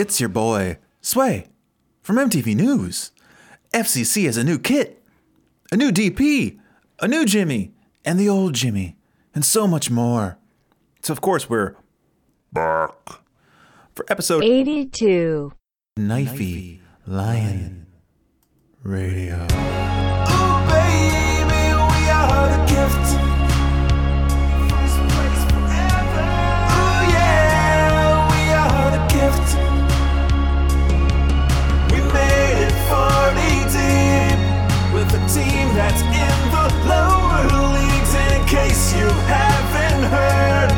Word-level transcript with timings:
What's 0.00 0.18
up, 0.22 0.34
world? 0.34 0.48
It's 0.48 0.54
your 0.56 0.74
boy, 0.74 0.78
Sway, 1.02 1.46
from 2.00 2.16
MTV 2.16 2.56
News. 2.56 3.12
FCC 3.74 4.24
has 4.24 4.38
a 4.38 4.44
new 4.44 4.58
kit, 4.58 5.02
a 5.70 5.76
new 5.76 5.92
DP, 5.92 6.58
a 7.00 7.06
new 7.06 7.26
Jimmy, 7.26 7.72
and 8.04 8.18
the 8.18 8.28
old 8.28 8.54
Jimmy, 8.54 8.96
and 9.34 9.44
so 9.44 9.66
much 9.66 9.90
more. 9.90 10.38
So, 11.02 11.12
of 11.12 11.20
course, 11.20 11.50
we're 11.50 11.74
back 12.50 12.94
for 13.94 14.06
episode 14.08 14.42
82. 14.42 15.52
Knifey 15.98 16.80
Lion 17.06 17.86
Radio. 18.82 19.46
That's 35.80 36.02
in 36.02 36.36
the 36.56 36.66
lower 36.92 37.42
leagues. 37.76 38.12
And 38.14 38.30
in 38.38 38.44
case 38.46 38.94
you 38.94 39.08
haven't 39.34 40.02
heard, 40.14 40.70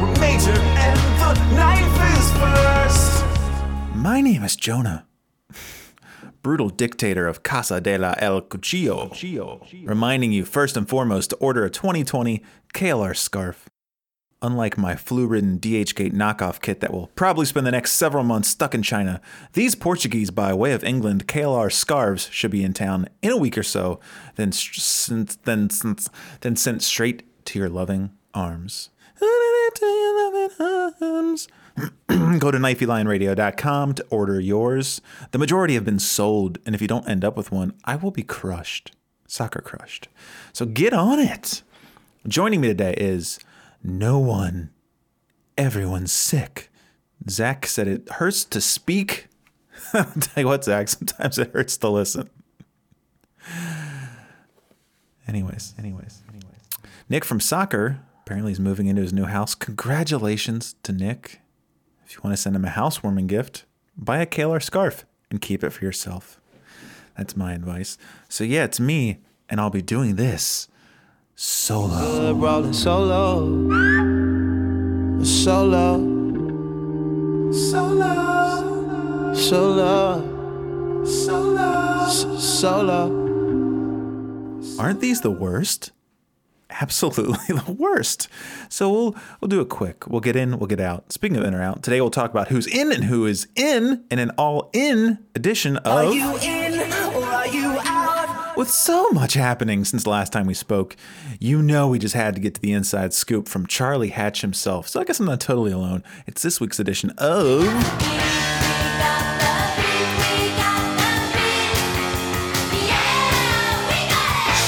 we're 0.00 0.20
major 0.20 0.58
and 0.86 1.00
the 1.22 1.32
knife 1.56 1.96
is 2.14 2.26
first. 2.42 3.96
My 3.96 4.20
name 4.20 4.44
is 4.44 4.54
Jonah, 4.54 5.06
brutal 6.42 6.68
dictator 6.68 7.26
of 7.26 7.42
Casa 7.42 7.80
de 7.80 7.98
la 7.98 8.14
El 8.18 8.42
Cuchillo, 8.42 9.10
reminding 9.84 10.30
you 10.32 10.44
first 10.44 10.76
and 10.76 10.88
foremost 10.88 11.30
to 11.30 11.36
order 11.36 11.64
a 11.64 11.70
2020 11.70 12.42
KLR 12.74 13.16
scarf. 13.16 13.68
Unlike 14.42 14.76
my 14.76 14.96
flu 14.96 15.26
ridden 15.26 15.58
DHgate 15.58 16.12
knockoff 16.12 16.60
kit 16.60 16.80
that 16.80 16.92
will 16.92 17.06
probably 17.14 17.46
spend 17.46 17.66
the 17.66 17.70
next 17.70 17.92
several 17.92 18.22
months 18.22 18.48
stuck 18.48 18.74
in 18.74 18.82
China, 18.82 19.20
these 19.54 19.74
Portuguese 19.74 20.30
by 20.30 20.52
way 20.52 20.72
of 20.72 20.84
England 20.84 21.26
KLR 21.26 21.72
scarves 21.72 22.28
should 22.30 22.50
be 22.50 22.62
in 22.62 22.74
town 22.74 23.08
in 23.22 23.32
a 23.32 23.36
week 23.38 23.56
or 23.56 23.62
so, 23.62 23.98
then, 24.34 24.52
then, 25.44 25.70
then 26.42 26.56
sent 26.56 26.82
straight 26.82 27.22
to 27.46 27.58
your 27.58 27.70
loving 27.70 28.10
arms. 28.34 28.90
Go 32.38 32.50
to 32.50 32.58
knifeylionradio.com 32.58 33.94
to 33.94 34.06
order 34.10 34.38
yours. 34.38 35.00
The 35.30 35.38
majority 35.38 35.74
have 35.74 35.84
been 35.84 35.98
sold, 35.98 36.58
and 36.66 36.74
if 36.74 36.82
you 36.82 36.88
don't 36.88 37.08
end 37.08 37.24
up 37.24 37.36
with 37.36 37.50
one, 37.50 37.72
I 37.84 37.96
will 37.96 38.10
be 38.10 38.22
crushed. 38.22 38.92
Soccer 39.26 39.60
crushed. 39.60 40.08
So 40.52 40.66
get 40.66 40.92
on 40.92 41.18
it. 41.18 41.62
Joining 42.28 42.60
me 42.60 42.68
today 42.68 42.94
is 42.96 43.38
no 43.86 44.18
one. 44.18 44.70
Everyone's 45.56 46.12
sick. 46.12 46.70
Zach 47.28 47.66
said 47.66 47.88
it 47.88 48.08
hurts 48.10 48.44
to 48.44 48.60
speak. 48.60 49.28
I'll 49.92 50.04
tell 50.04 50.42
you 50.42 50.46
what, 50.46 50.64
Zach, 50.64 50.88
sometimes 50.88 51.38
it 51.38 51.52
hurts 51.52 51.76
to 51.78 51.88
listen. 51.88 52.28
Anyways, 55.28 55.74
anyways, 55.78 56.22
anyways. 56.28 56.60
Nick 57.08 57.24
from 57.24 57.40
soccer 57.40 58.00
apparently 58.22 58.52
is 58.52 58.60
moving 58.60 58.86
into 58.86 59.02
his 59.02 59.12
new 59.12 59.24
house. 59.24 59.54
Congratulations 59.54 60.74
to 60.82 60.92
Nick. 60.92 61.40
If 62.04 62.14
you 62.14 62.20
want 62.22 62.36
to 62.36 62.40
send 62.40 62.54
him 62.54 62.64
a 62.64 62.70
housewarming 62.70 63.26
gift, 63.26 63.64
buy 63.96 64.18
a 64.18 64.26
Kalar 64.26 64.62
scarf 64.62 65.04
and 65.30 65.40
keep 65.40 65.64
it 65.64 65.70
for 65.70 65.84
yourself. 65.84 66.40
That's 67.16 67.36
my 67.36 67.54
advice. 67.54 67.98
So 68.28 68.44
yeah, 68.44 68.64
it's 68.64 68.78
me, 68.78 69.18
and 69.48 69.60
I'll 69.60 69.70
be 69.70 69.82
doing 69.82 70.16
this 70.16 70.68
solo. 71.36 72.34
rolling 72.34 72.72
solo. 72.72 73.46
Solo. 75.22 76.00
Solo. 77.52 79.32
Solo. 79.34 81.04
Solo. 81.04 82.08
Solo. 82.38 83.26
Aren't 84.78 85.00
these 85.00 85.20
the 85.20 85.30
worst? 85.30 85.92
Absolutely 86.68 87.36
the 87.66 87.72
worst. 87.72 88.28
So 88.68 88.90
we'll 88.90 89.16
we'll 89.40 89.48
do 89.48 89.60
it 89.60 89.68
quick. 89.68 90.06
We'll 90.08 90.20
get 90.20 90.36
in, 90.36 90.58
we'll 90.58 90.66
get 90.66 90.80
out. 90.80 91.12
Speaking 91.12 91.36
of 91.36 91.44
in 91.44 91.54
or 91.54 91.62
out, 91.62 91.82
today 91.82 92.00
we'll 92.00 92.10
talk 92.10 92.30
about 92.30 92.48
who's 92.48 92.66
in 92.66 92.92
and 92.92 93.04
who 93.04 93.26
is 93.26 93.46
in 93.54 94.04
in 94.10 94.18
an 94.18 94.30
all-in 94.30 95.18
edition 95.34 95.76
of 95.78 95.86
Are 95.86 96.12
you 96.12 96.36
in 96.38 96.65
With 98.56 98.70
so 98.70 99.10
much 99.10 99.34
happening 99.34 99.84
since 99.84 100.04
the 100.04 100.08
last 100.08 100.32
time 100.32 100.46
we 100.46 100.54
spoke, 100.54 100.96
you 101.38 101.60
know 101.60 101.88
we 101.88 101.98
just 101.98 102.14
had 102.14 102.34
to 102.36 102.40
get 102.40 102.54
to 102.54 102.60
the 102.62 102.72
inside 102.72 103.12
scoop 103.12 103.48
from 103.48 103.66
Charlie 103.66 104.08
Hatch 104.08 104.40
himself. 104.40 104.88
So 104.88 104.98
I 104.98 105.04
guess 105.04 105.20
I'm 105.20 105.26
not 105.26 105.40
totally 105.40 105.72
alone. 105.72 106.02
It's 106.26 106.40
this 106.40 106.58
week's 106.58 106.80
edition 106.80 107.10
of 107.18 107.64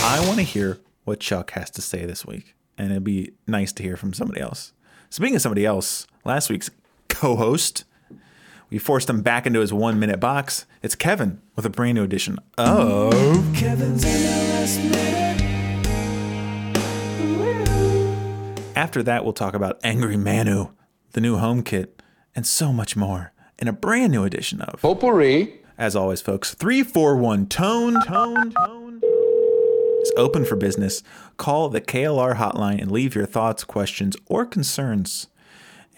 I 0.04 0.22
want 0.26 0.36
to 0.36 0.42
hear 0.42 0.80
what 1.04 1.20
Chuck 1.20 1.52
has 1.52 1.70
to 1.70 1.80
say 1.80 2.04
this 2.04 2.26
week, 2.26 2.54
and 2.76 2.90
it'd 2.90 3.04
be 3.04 3.32
nice 3.46 3.72
to 3.72 3.82
hear 3.82 3.96
from 3.96 4.12
somebody 4.12 4.42
else. 4.42 4.74
Speaking 5.08 5.36
of 5.36 5.40
somebody 5.40 5.64
else, 5.64 6.06
last 6.26 6.50
week's 6.50 6.68
co-host, 7.08 7.84
we 8.70 8.78
forced 8.78 9.08
him 9.08 9.22
back 9.22 9.46
into 9.46 9.60
his 9.60 9.72
one-minute 9.72 10.20
box. 10.20 10.66
It's 10.82 10.94
Kevin 10.94 11.40
with 11.56 11.64
a 11.64 11.70
brand 11.70 11.96
new 11.96 12.04
edition 12.04 12.38
of 12.56 13.12
Kevin's 13.54 14.04
in 14.04 14.22
the 14.22 14.28
last 14.52 14.78
minute. 14.78 15.18
After 18.76 19.02
that, 19.02 19.24
we'll 19.24 19.32
talk 19.32 19.54
about 19.54 19.80
Angry 19.82 20.16
Manu, 20.16 20.68
the 21.12 21.20
new 21.20 21.36
home 21.38 21.62
kit, 21.62 22.00
and 22.36 22.46
so 22.46 22.72
much 22.72 22.94
more 22.96 23.32
in 23.58 23.66
a 23.68 23.72
brand 23.72 24.12
new 24.12 24.24
edition 24.24 24.60
of 24.60 24.80
Potpourri. 24.80 25.54
As 25.76 25.96
always, 25.96 26.20
folks, 26.20 26.54
341 26.54 27.46
Tone. 27.46 27.94
Tone. 28.04 28.50
Tone. 28.52 29.00
is 30.02 30.12
open 30.16 30.44
for 30.44 30.56
business. 30.56 31.02
Call 31.36 31.68
the 31.68 31.80
KLR 31.80 32.36
hotline 32.36 32.80
and 32.80 32.90
leave 32.90 33.14
your 33.14 33.26
thoughts, 33.26 33.64
questions, 33.64 34.16
or 34.26 34.44
concerns. 34.46 35.28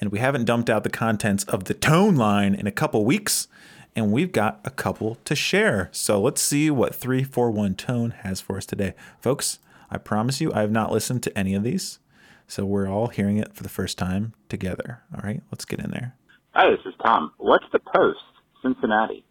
And 0.01 0.11
we 0.11 0.19
haven't 0.19 0.47
dumped 0.47 0.71
out 0.71 0.83
the 0.83 0.91
contents 0.91 1.45
of 1.45 1.65
the 1.65 1.75
Tone 1.75 2.17
line 2.17 2.55
in 2.55 2.67
a 2.67 2.73
couple 2.73 3.05
weeks, 3.05 3.49
and 3.95 4.11
we've 4.11 4.33
got 4.33 4.61
a 4.65 4.71
couple 4.71 5.17
to 5.27 5.35
share. 5.35 5.91
So 5.93 6.21
let's 6.21 6.41
see 6.41 6.71
what 6.71 6.95
341 6.95 7.75
Tone 7.75 8.11
has 8.23 8.41
for 8.41 8.57
us 8.57 8.65
today. 8.65 8.95
Folks, 9.21 9.59
I 9.91 9.99
promise 9.99 10.41
you, 10.41 10.53
I 10.55 10.61
have 10.61 10.71
not 10.71 10.91
listened 10.91 11.23
to 11.25 11.39
any 11.39 11.55
of 11.55 11.63
these. 11.63 11.99
So 12.47 12.65
we're 12.65 12.89
all 12.89 13.09
hearing 13.09 13.37
it 13.37 13.55
for 13.55 13.63
the 13.63 13.69
first 13.69 13.99
time 13.99 14.35
together. 14.49 15.03
All 15.15 15.21
right, 15.23 15.43
let's 15.53 15.65
get 15.65 15.81
in 15.81 15.91
there. 15.91 16.17
Hi, 16.53 16.71
this 16.71 16.81
is 16.85 16.95
Tom. 17.05 17.33
What's 17.37 17.67
the 17.73 17.79
Post, 17.79 18.21
Cincinnati? 18.63 19.25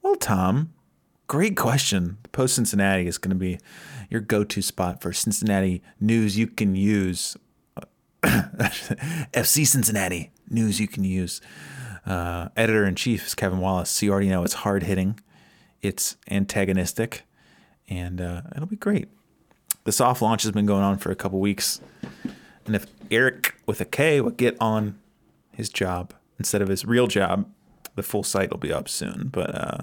Well, 0.00 0.16
Tom, 0.16 0.72
great 1.26 1.56
question. 1.56 2.16
The 2.22 2.30
post 2.30 2.54
Cincinnati 2.54 3.06
is 3.06 3.18
going 3.18 3.30
to 3.30 3.36
be 3.36 3.58
your 4.08 4.20
go 4.22 4.44
to 4.44 4.62
spot 4.62 5.02
for 5.02 5.12
Cincinnati 5.12 5.82
news 6.00 6.38
you 6.38 6.46
can 6.46 6.74
use. 6.74 7.36
FC 8.22 9.66
Cincinnati 9.66 10.30
news 10.50 10.80
you 10.80 10.88
can 10.88 11.04
use. 11.04 11.40
Uh, 12.04 12.48
Editor 12.56 12.84
in 12.84 12.94
chief 12.94 13.26
is 13.26 13.34
Kevin 13.34 13.60
Wallace. 13.60 13.90
So 13.90 14.06
you 14.06 14.12
already 14.12 14.28
know 14.28 14.42
it's 14.44 14.54
hard 14.54 14.82
hitting, 14.82 15.20
it's 15.82 16.16
antagonistic, 16.30 17.22
and 17.88 18.20
uh, 18.20 18.42
it'll 18.54 18.66
be 18.66 18.76
great. 18.76 19.08
The 19.84 19.92
soft 19.92 20.20
launch 20.20 20.42
has 20.42 20.52
been 20.52 20.66
going 20.66 20.82
on 20.82 20.98
for 20.98 21.10
a 21.10 21.16
couple 21.16 21.38
weeks. 21.38 21.80
And 22.66 22.74
if 22.74 22.86
Eric 23.10 23.54
with 23.66 23.80
a 23.80 23.84
K 23.84 24.20
would 24.20 24.36
get 24.36 24.56
on 24.60 24.98
his 25.52 25.68
job 25.68 26.12
instead 26.38 26.60
of 26.60 26.68
his 26.68 26.84
real 26.84 27.06
job, 27.06 27.48
the 27.94 28.02
full 28.02 28.22
site 28.22 28.50
will 28.50 28.58
be 28.58 28.72
up 28.72 28.88
soon. 28.88 29.28
But 29.32 29.54
uh, 29.54 29.78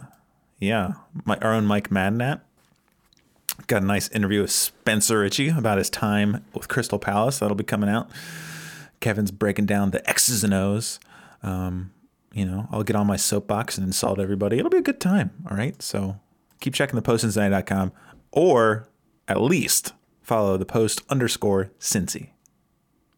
yeah, 0.59 0.93
my 1.25 1.37
our 1.37 1.53
own 1.53 1.65
Mike 1.65 1.89
Madnat 1.89 2.41
got 3.67 3.81
a 3.81 3.85
nice 3.85 4.09
interview 4.09 4.41
with 4.41 4.51
Spencer 4.51 5.19
Richey 5.19 5.49
about 5.49 5.77
his 5.77 5.89
time 5.89 6.45
with 6.53 6.67
Crystal 6.67 6.99
Palace. 6.99 7.39
That'll 7.39 7.55
be 7.55 7.63
coming 7.63 7.89
out. 7.89 8.09
Kevin's 8.99 9.31
breaking 9.31 9.65
down 9.65 9.91
the 9.91 10.07
X's 10.09 10.43
and 10.43 10.53
O's. 10.53 10.99
Um, 11.43 11.91
you 12.33 12.45
know, 12.45 12.67
I'll 12.71 12.83
get 12.83 12.95
on 12.95 13.07
my 13.07 13.15
soapbox 13.15 13.77
and 13.77 13.87
insult 13.87 14.19
everybody. 14.19 14.57
It'll 14.57 14.69
be 14.69 14.77
a 14.77 14.81
good 14.81 14.99
time. 14.99 15.31
All 15.49 15.55
right. 15.55 15.81
So 15.81 16.19
keep 16.59 16.73
checking 16.73 16.95
the 16.95 17.01
postcincinnati.com 17.01 17.91
or 18.31 18.89
at 19.27 19.41
least 19.41 19.93
follow 20.21 20.57
the 20.57 20.65
post 20.65 21.01
underscore 21.09 21.71
Cincy. 21.79 22.29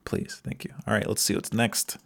Please. 0.06 0.42
Thank 0.44 0.64
you. 0.64 0.74
All 0.86 0.94
right. 0.94 1.08
Let's 1.08 1.22
see 1.22 1.36
what's 1.36 1.52
next. 1.52 1.98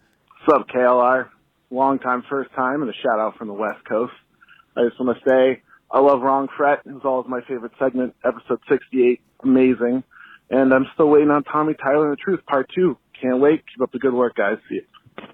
What's 0.44 0.60
up, 0.60 0.68
KLR? 0.68 1.28
Long 1.70 1.98
time, 1.98 2.22
first 2.28 2.52
time, 2.54 2.82
and 2.82 2.90
a 2.90 2.94
shout 2.94 3.18
out 3.18 3.36
from 3.36 3.48
the 3.48 3.54
West 3.54 3.84
Coast. 3.88 4.12
I 4.76 4.84
just 4.88 5.00
want 5.00 5.16
to 5.18 5.30
say 5.30 5.62
I 5.92 6.00
love 6.00 6.22
Wrong 6.22 6.48
Fret. 6.56 6.80
It 6.86 6.92
was 6.92 7.02
always 7.04 7.28
my 7.28 7.42
favorite 7.42 7.72
segment. 7.78 8.14
Episode 8.24 8.60
68, 8.68 9.20
amazing. 9.44 10.02
And 10.48 10.72
I'm 10.72 10.86
still 10.94 11.08
waiting 11.08 11.30
on 11.30 11.44
Tommy 11.44 11.74
Tyler 11.74 12.10
and 12.10 12.12
the 12.12 12.16
Truth, 12.16 12.40
part 12.46 12.70
two. 12.74 12.96
Can't 13.20 13.40
wait. 13.40 13.62
Keep 13.72 13.82
up 13.82 13.92
the 13.92 13.98
good 13.98 14.14
work, 14.14 14.36
guys. 14.36 14.56
See 14.68 14.76
you. 14.76 15.26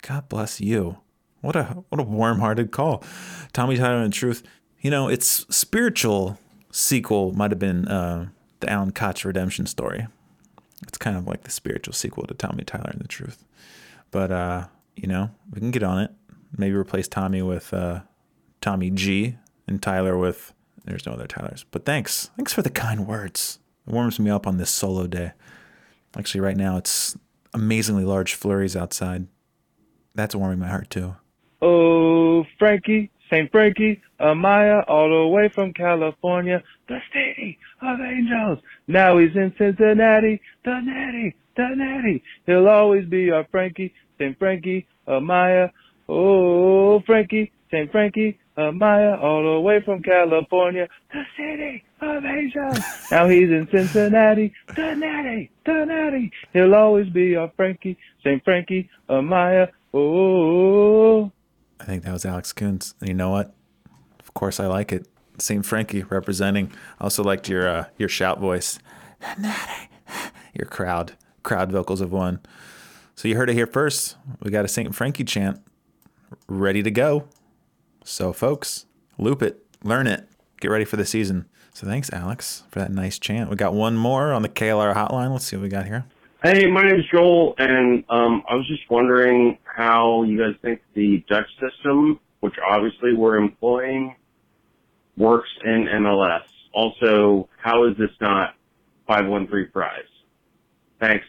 God 0.00 0.28
bless 0.28 0.60
you. 0.60 0.96
What 1.42 1.56
a 1.56 1.84
what 1.90 2.00
a 2.00 2.04
warm-hearted 2.04 2.70
call. 2.70 3.04
Tommy 3.52 3.76
Tyler 3.76 4.02
and 4.02 4.12
the 4.12 4.16
Truth. 4.16 4.42
You 4.80 4.90
know, 4.90 5.08
its 5.08 5.26
spiritual 5.54 6.38
sequel 6.70 7.32
might 7.32 7.50
have 7.50 7.58
been 7.58 7.86
uh, 7.86 8.28
the 8.60 8.70
Alan 8.70 8.92
Koch 8.92 9.24
redemption 9.24 9.66
story. 9.66 10.06
It's 10.86 10.98
kind 10.98 11.16
of 11.16 11.26
like 11.26 11.44
the 11.44 11.50
spiritual 11.50 11.92
sequel 11.92 12.26
to 12.26 12.34
Tommy 12.34 12.64
Tyler 12.64 12.90
and 12.90 13.00
the 13.00 13.08
Truth. 13.08 13.44
But 14.10 14.32
uh, 14.32 14.66
you 14.96 15.06
know, 15.06 15.30
we 15.52 15.60
can 15.60 15.70
get 15.70 15.82
on 15.82 15.98
it. 16.00 16.10
Maybe 16.56 16.74
replace 16.74 17.08
Tommy 17.08 17.42
with 17.42 17.72
uh, 17.74 18.00
Tommy 18.60 18.90
G 18.90 19.36
and 19.66 19.82
Tyler 19.82 20.16
with 20.16 20.52
there's 20.84 21.06
no 21.06 21.12
other 21.12 21.26
Tylers. 21.26 21.64
But 21.70 21.84
thanks. 21.84 22.30
Thanks 22.36 22.52
for 22.52 22.62
the 22.62 22.70
kind 22.70 23.06
words. 23.06 23.58
It 23.86 23.92
warms 23.92 24.18
me 24.18 24.30
up 24.30 24.46
on 24.46 24.56
this 24.56 24.70
solo 24.70 25.06
day. 25.06 25.32
Actually, 26.16 26.40
right 26.40 26.56
now 26.56 26.76
it's 26.76 27.16
amazingly 27.54 28.04
large 28.04 28.34
flurries 28.34 28.76
outside. 28.76 29.26
That's 30.14 30.34
warming 30.34 30.58
my 30.58 30.68
heart 30.68 30.90
too. 30.90 31.16
Oh, 31.60 32.44
Frankie, 32.58 33.10
St. 33.30 33.50
Frankie, 33.50 34.02
Amaya, 34.20 34.84
all 34.88 35.08
the 35.08 35.28
way 35.28 35.48
from 35.48 35.72
California, 35.72 36.62
the 36.88 36.98
city 37.12 37.58
of 37.80 38.00
angels. 38.00 38.58
Now 38.88 39.18
he's 39.18 39.34
in 39.34 39.54
Cincinnati, 39.56 40.40
the 40.64 40.80
natty, 40.80 41.34
the 41.56 41.68
natty. 41.74 42.22
He'll 42.46 42.68
always 42.68 43.06
be 43.06 43.30
our 43.30 43.46
Frankie, 43.50 43.94
St. 44.18 44.38
Frankie, 44.38 44.86
Amaya. 45.08 45.70
Oh, 46.08 47.00
Frankie, 47.06 47.52
St. 47.70 47.90
Frankie, 47.90 48.38
Amaya, 48.56 49.22
all 49.22 49.54
the 49.54 49.60
way 49.60 49.80
from 49.80 50.02
California, 50.02 50.88
the 51.12 51.22
city 51.36 51.84
of 52.00 52.24
Asia. 52.24 52.84
Now 53.10 53.28
he's 53.28 53.50
in 53.50 53.68
Cincinnati, 53.70 54.52
the 54.74 54.94
natty, 54.94 55.50
the 55.64 55.84
natty. 55.84 56.32
He'll 56.52 56.74
always 56.74 57.08
be 57.08 57.36
our 57.36 57.50
Frankie, 57.56 57.96
St. 58.22 58.44
Frankie, 58.44 58.90
Amaya. 59.08 59.68
Oh. 59.94 61.32
I 61.80 61.84
think 61.84 62.04
that 62.04 62.12
was 62.12 62.24
Alex 62.24 62.52
Coons. 62.52 62.94
You 63.00 63.14
know 63.14 63.30
what? 63.30 63.54
Of 64.20 64.34
course, 64.34 64.60
I 64.60 64.66
like 64.66 64.92
it. 64.92 65.08
St. 65.38 65.64
Frankie 65.64 66.02
representing. 66.02 66.72
I 67.00 67.04
also 67.04 67.22
liked 67.24 67.48
your 67.48 67.68
uh, 67.68 67.84
your 67.98 68.08
shout 68.08 68.38
voice. 68.38 68.78
Your 70.54 70.66
crowd 70.66 71.16
crowd 71.42 71.72
vocals 71.72 72.00
of 72.00 72.12
one. 72.12 72.40
So 73.14 73.28
you 73.28 73.36
heard 73.36 73.50
it 73.50 73.54
here 73.54 73.66
first. 73.66 74.16
We 74.40 74.50
got 74.50 74.64
a 74.64 74.68
St. 74.68 74.94
Frankie 74.94 75.24
chant 75.24 75.60
ready 76.46 76.82
to 76.82 76.90
go. 76.90 77.28
So 78.04 78.32
folks, 78.32 78.86
loop 79.18 79.42
it, 79.42 79.64
learn 79.82 80.06
it, 80.06 80.28
get 80.60 80.70
ready 80.70 80.84
for 80.84 80.96
the 80.96 81.04
season. 81.04 81.46
So 81.74 81.86
thanks, 81.86 82.10
Alex, 82.12 82.64
for 82.70 82.80
that 82.80 82.90
nice 82.90 83.18
chant. 83.18 83.48
We 83.48 83.56
got 83.56 83.72
one 83.74 83.96
more 83.96 84.32
on 84.32 84.42
the 84.42 84.48
KLR 84.48 84.94
hotline. 84.94 85.32
Let's 85.32 85.46
see 85.46 85.56
what 85.56 85.62
we 85.62 85.68
got 85.68 85.86
here. 85.86 86.04
Hey, 86.42 86.66
my 86.66 86.82
name's 86.82 87.04
Joel, 87.10 87.54
and 87.58 88.04
um, 88.08 88.42
I 88.48 88.56
was 88.56 88.66
just 88.66 88.82
wondering 88.90 89.58
how 89.64 90.24
you 90.24 90.38
guys 90.38 90.56
think 90.60 90.82
the 90.92 91.24
Dutch 91.28 91.46
system, 91.60 92.18
which 92.40 92.54
obviously 92.68 93.14
we're 93.14 93.36
employing, 93.36 94.16
works 95.16 95.48
in 95.64 95.86
MLS. 95.86 96.42
Also, 96.74 97.48
how 97.58 97.84
is 97.84 97.96
this 97.96 98.10
not 98.20 98.54
513 99.06 99.70
prize? 99.72 100.02
Thanks. 100.98 101.24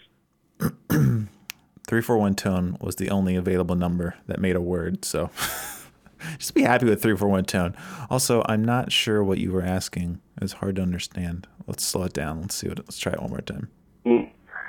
341 0.89 2.33
tone 2.35 2.77
was 2.81 2.95
the 2.95 3.09
only 3.11 3.35
available 3.35 3.75
number 3.75 4.15
that 4.25 4.39
made 4.39 4.55
a 4.55 4.61
word. 4.61 5.05
So 5.05 5.29
just 6.37 6.53
be 6.53 6.63
happy 6.63 6.85
with 6.85 7.01
341 7.01 7.45
tone. 7.45 7.75
Also, 8.09 8.43
I'm 8.47 8.63
not 8.63 8.91
sure 8.91 9.23
what 9.23 9.37
you 9.37 9.51
were 9.51 9.63
asking. 9.63 10.21
It's 10.41 10.53
hard 10.53 10.75
to 10.77 10.81
understand. 10.81 11.47
Let's 11.67 11.83
slow 11.85 12.03
it 12.03 12.13
down. 12.13 12.41
Let's 12.41 12.55
see 12.55 12.67
what, 12.67 12.79
let's 12.79 12.97
try 12.97 13.13
it 13.13 13.21
one 13.21 13.29
more 13.31 13.41
time. 13.41 13.69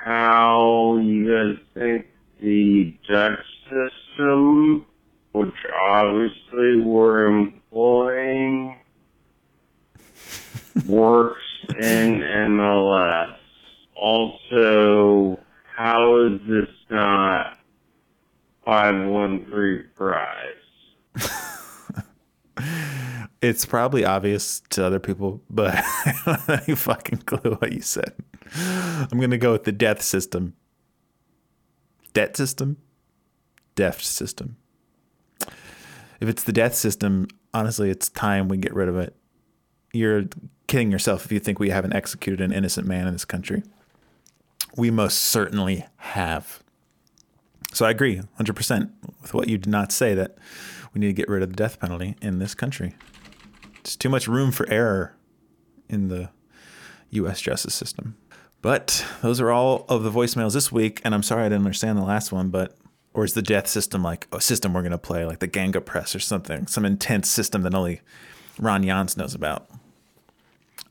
How 0.03 0.97
you 0.97 1.55
guys 1.55 1.57
think 1.73 2.05
the 2.39 2.95
Dutch 3.09 3.39
system, 3.65 4.85
which 5.31 5.53
obviously 5.81 6.81
we're 6.81 7.25
employing, 7.25 8.77
works 10.87 11.41
in 11.79 12.21
MLS. 12.21 13.35
Also, 13.95 15.39
how 15.75 16.25
is 16.25 16.39
this 16.47 16.69
not 16.89 17.57
513 18.65 19.89
prize? 19.95 20.55
It's 23.45 23.63
probably 23.63 24.03
obvious 24.03 24.61
to 24.71 24.83
other 24.83 24.99
people, 24.99 25.39
but 25.51 25.75
I 25.75 26.21
don't 26.25 26.39
have 26.39 26.63
any 26.67 26.75
fucking 26.75 27.19
clue 27.19 27.53
what 27.57 27.73
you 27.73 27.81
said. 27.81 28.13
I'm 28.55 29.19
to 29.19 29.37
go 29.37 29.51
with 29.51 29.65
the 29.65 29.71
death 29.71 30.01
system. 30.01 30.55
Debt 32.13 32.35
system? 32.35 32.77
Death 33.75 34.01
system. 34.01 34.57
If 36.19 36.27
it's 36.27 36.41
the 36.41 36.53
death 36.53 36.73
system, 36.73 37.27
honestly, 37.53 37.91
it's 37.91 38.09
time 38.09 38.47
we 38.47 38.57
get 38.57 38.73
rid 38.73 38.89
of 38.89 38.97
it. 38.97 39.15
You're 39.93 40.23
kidding 40.65 40.91
yourself 40.91 41.23
if 41.23 41.31
you 41.31 41.39
think 41.39 41.59
we 41.59 41.69
haven't 41.69 41.93
executed 41.93 42.41
an 42.41 42.51
innocent 42.51 42.87
man 42.87 43.05
in 43.05 43.13
this 43.13 43.25
country. 43.25 43.61
We 44.75 44.89
most 44.89 45.21
certainly 45.21 45.85
have. 45.97 46.63
So 47.73 47.85
I 47.85 47.91
agree 47.91 48.21
100% 48.39 48.89
with 49.21 49.35
what 49.35 49.49
you 49.49 49.59
did 49.59 49.69
not 49.69 49.91
say 49.91 50.15
that 50.15 50.35
we 50.95 50.99
need 50.99 51.07
to 51.07 51.13
get 51.13 51.29
rid 51.29 51.43
of 51.43 51.49
the 51.49 51.55
death 51.55 51.79
penalty 51.79 52.15
in 52.23 52.39
this 52.39 52.55
country. 52.55 52.95
There's 53.85 53.95
too 53.95 54.09
much 54.09 54.27
room 54.27 54.51
for 54.51 54.67
error 54.67 55.15
in 55.87 56.07
the 56.07 56.31
U.S. 57.11 57.39
justice 57.39 57.75
system. 57.75 58.17
But 58.63 59.05
those 59.21 59.39
are 59.39 59.51
all 59.51 59.85
of 59.87 60.01
the 60.01 60.09
voicemails 60.09 60.53
this 60.55 60.71
week, 60.71 60.99
and 61.05 61.13
I'm 61.13 61.21
sorry 61.21 61.43
I 61.43 61.49
didn't 61.49 61.61
understand 61.61 61.99
the 61.99 62.03
last 62.03 62.31
one. 62.31 62.49
But 62.49 62.75
or 63.13 63.23
is 63.23 63.35
the 63.35 63.43
death 63.43 63.67
system 63.67 64.01
like 64.01 64.27
a 64.31 64.41
system 64.41 64.73
we're 64.73 64.81
gonna 64.81 64.97
play, 64.97 65.23
like 65.23 65.37
the 65.37 65.47
Gegenpress 65.47 66.15
or 66.15 66.19
something, 66.19 66.65
some 66.65 66.83
intense 66.83 67.29
system 67.29 67.61
that 67.61 67.75
only 67.75 68.01
Ron 68.57 68.83
Jans 68.83 69.17
knows 69.17 69.35
about? 69.35 69.69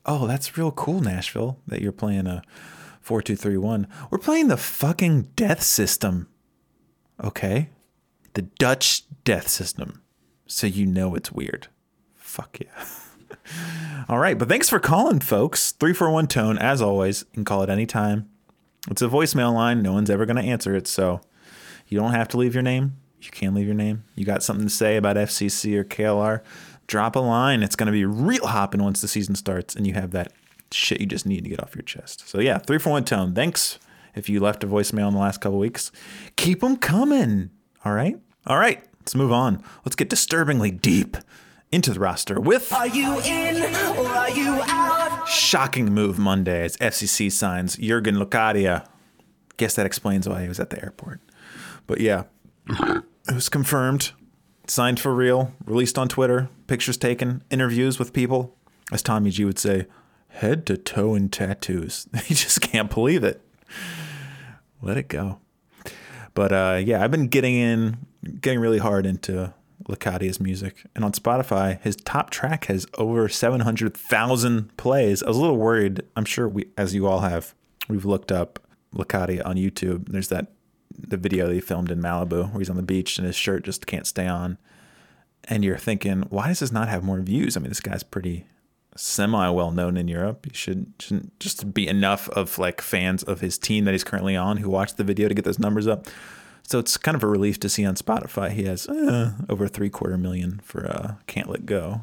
Oh, 0.05 0.25
that's 0.25 0.57
real 0.57 0.71
cool, 0.71 1.01
Nashville, 1.01 1.59
that 1.67 1.81
you're 1.81 1.91
playing 1.91 2.27
a 2.27 2.43
four 3.01 3.21
two 3.21 3.35
three 3.35 3.57
one. 3.57 3.87
We're 4.09 4.19
playing 4.19 4.47
the 4.47 4.55
fucking 4.55 5.31
death 5.35 5.63
system. 5.63 6.29
Okay, 7.21 7.71
the 8.35 8.43
Dutch 8.43 9.03
death 9.25 9.49
system, 9.49 10.01
so 10.47 10.65
you 10.65 10.85
know 10.85 11.13
it's 11.13 11.33
weird. 11.33 11.67
Fuck 12.35 12.57
yeah. 12.59 12.85
All 14.09 14.19
right, 14.19 14.37
but 14.37 14.49
thanks 14.49 14.67
for 14.67 14.77
calling, 14.77 15.21
folks. 15.21 15.71
341 15.71 16.27
tone, 16.27 16.57
as 16.57 16.81
always. 16.81 17.21
You 17.21 17.35
can 17.35 17.45
call 17.45 17.63
it 17.63 17.69
anytime. 17.69 18.29
It's 18.91 19.01
a 19.01 19.07
voicemail 19.07 19.53
line. 19.53 19.81
No 19.81 19.93
one's 19.93 20.09
ever 20.09 20.25
going 20.25 20.35
to 20.35 20.41
answer 20.41 20.75
it, 20.75 20.85
so 20.85 21.21
you 21.87 21.97
don't 21.97 22.11
have 22.11 22.27
to 22.27 22.37
leave 22.37 22.53
your 22.53 22.61
name. 22.61 22.97
You 23.21 23.31
can 23.31 23.53
leave 23.53 23.67
your 23.67 23.73
name. 23.73 24.03
You 24.15 24.25
got 24.25 24.43
something 24.43 24.67
to 24.67 24.73
say 24.73 24.97
about 24.97 25.15
FCC 25.15 25.77
or 25.77 25.85
KLR, 25.85 26.41
drop 26.87 27.15
a 27.15 27.19
line. 27.19 27.63
It's 27.63 27.77
going 27.77 27.87
to 27.87 27.93
be 27.93 28.03
real 28.03 28.47
hopping 28.47 28.83
once 28.83 28.99
the 28.99 29.07
season 29.07 29.35
starts 29.35 29.73
and 29.73 29.87
you 29.87 29.93
have 29.93 30.11
that 30.11 30.33
shit 30.73 30.99
you 30.99 31.05
just 31.05 31.25
need 31.25 31.45
to 31.45 31.49
get 31.49 31.63
off 31.63 31.73
your 31.73 31.83
chest. 31.83 32.27
So, 32.27 32.41
yeah, 32.41 32.57
341 32.57 33.05
tone. 33.05 33.33
Thanks 33.33 33.79
if 34.13 34.27
you 34.27 34.41
left 34.41 34.61
a 34.65 34.67
voicemail 34.67 35.07
in 35.07 35.13
the 35.13 35.21
last 35.21 35.39
couple 35.39 35.57
weeks. 35.57 35.93
Keep 36.35 36.59
them 36.59 36.75
coming. 36.75 37.51
All 37.85 37.93
right? 37.93 38.19
All 38.45 38.59
right, 38.59 38.83
let's 38.99 39.15
move 39.15 39.31
on. 39.31 39.63
Let's 39.85 39.95
get 39.95 40.09
disturbingly 40.09 40.71
deep 40.71 41.15
into 41.75 41.91
the 41.91 41.99
roster 41.99 42.39
with 42.39 42.71
Are 42.71 42.87
you 42.87 43.19
in 43.19 43.61
or 43.97 44.07
are 44.07 44.29
you 44.29 44.61
out? 44.63 45.27
shocking 45.27 45.93
move 45.93 46.17
Monday 46.17 46.63
as 46.63 46.77
FCC 46.77 47.29
signs 47.29 47.75
Jurgen 47.75 48.15
Locadia. 48.15 48.87
Guess 49.57 49.75
that 49.75 49.85
explains 49.85 50.27
why 50.27 50.41
he 50.41 50.47
was 50.47 50.57
at 50.59 50.69
the 50.69 50.81
airport. 50.81 51.19
But 51.85 51.99
yeah, 51.99 52.23
it 52.69 53.03
was 53.33 53.49
confirmed, 53.49 54.13
signed 54.67 55.01
for 55.01 55.13
real, 55.13 55.51
released 55.65 55.97
on 55.97 56.07
Twitter, 56.07 56.47
pictures 56.67 56.95
taken, 56.95 57.43
interviews 57.51 57.99
with 57.99 58.13
people. 58.13 58.55
As 58.91 59.01
Tommy 59.01 59.29
G 59.29 59.43
would 59.43 59.59
say, 59.59 59.87
head 60.29 60.65
to 60.67 60.77
toe 60.77 61.13
in 61.13 61.27
tattoos. 61.27 62.07
You 62.27 62.35
just 62.35 62.61
can't 62.61 62.89
believe 62.89 63.23
it. 63.25 63.41
Let 64.81 64.95
it 64.95 65.09
go. 65.09 65.39
But 66.33 66.53
uh, 66.53 66.81
yeah, 66.85 67.03
I've 67.03 67.11
been 67.11 67.27
getting 67.27 67.55
in, 67.55 67.97
getting 68.39 68.59
really 68.59 68.77
hard 68.77 69.05
into 69.05 69.53
Locadia's 69.87 70.39
music. 70.39 70.85
And 70.95 71.05
on 71.05 71.11
Spotify, 71.11 71.81
his 71.81 71.95
top 71.95 72.29
track 72.29 72.65
has 72.65 72.87
over 72.97 73.29
700,000 73.29 74.77
plays. 74.77 75.23
I 75.23 75.27
was 75.27 75.37
a 75.37 75.41
little 75.41 75.57
worried. 75.57 76.01
I'm 76.15 76.25
sure 76.25 76.47
we, 76.47 76.67
as 76.77 76.95
you 76.95 77.07
all 77.07 77.19
have, 77.19 77.53
we've 77.87 78.05
looked 78.05 78.31
up 78.31 78.59
Locadia 78.93 79.45
on 79.45 79.55
YouTube. 79.55 80.09
There's 80.09 80.29
that 80.29 80.47
the 80.97 81.17
video 81.17 81.47
they 81.47 81.59
filmed 81.59 81.91
in 81.91 82.01
Malibu 82.01 82.51
where 82.51 82.59
he's 82.59 82.69
on 82.69 82.77
the 82.77 82.81
beach 82.81 83.17
and 83.17 83.27
his 83.27 83.35
shirt 83.35 83.65
just 83.65 83.85
can't 83.85 84.07
stay 84.07 84.27
on. 84.27 84.57
And 85.43 85.63
you're 85.63 85.77
thinking, 85.77 86.23
why 86.29 86.47
does 86.47 86.59
this 86.59 86.71
not 86.71 86.87
have 86.87 87.03
more 87.03 87.19
views? 87.19 87.55
I 87.55 87.59
mean, 87.59 87.69
this 87.69 87.79
guy's 87.81 88.03
pretty 88.03 88.45
semi 88.95 89.49
well 89.49 89.71
known 89.71 89.97
in 89.97 90.07
Europe. 90.07 90.45
He 90.45 90.55
should 90.55 90.93
shouldn't 90.99 91.39
just 91.39 91.73
be 91.73 91.87
enough 91.87 92.29
of 92.29 92.57
like 92.57 92.81
fans 92.81 93.23
of 93.23 93.41
his 93.41 93.57
team 93.57 93.85
that 93.85 93.91
he's 93.91 94.03
currently 94.03 94.35
on 94.35 94.57
who 94.57 94.69
watch 94.69 94.95
the 94.95 95.03
video 95.03 95.27
to 95.27 95.33
get 95.33 95.45
those 95.45 95.59
numbers 95.59 95.87
up. 95.87 96.07
So 96.67 96.79
it's 96.79 96.97
kind 96.97 97.15
of 97.15 97.23
a 97.23 97.27
relief 97.27 97.59
to 97.59 97.69
see 97.69 97.85
on 97.85 97.95
Spotify 97.95 98.49
he 98.49 98.63
has 98.63 98.87
uh, 98.87 99.33
over 99.49 99.67
three 99.67 99.89
quarter 99.89 100.17
million 100.17 100.61
for 100.63 100.89
uh, 100.89 101.15
"Can't 101.27 101.47
Let 101.47 101.65
Go." 101.65 102.01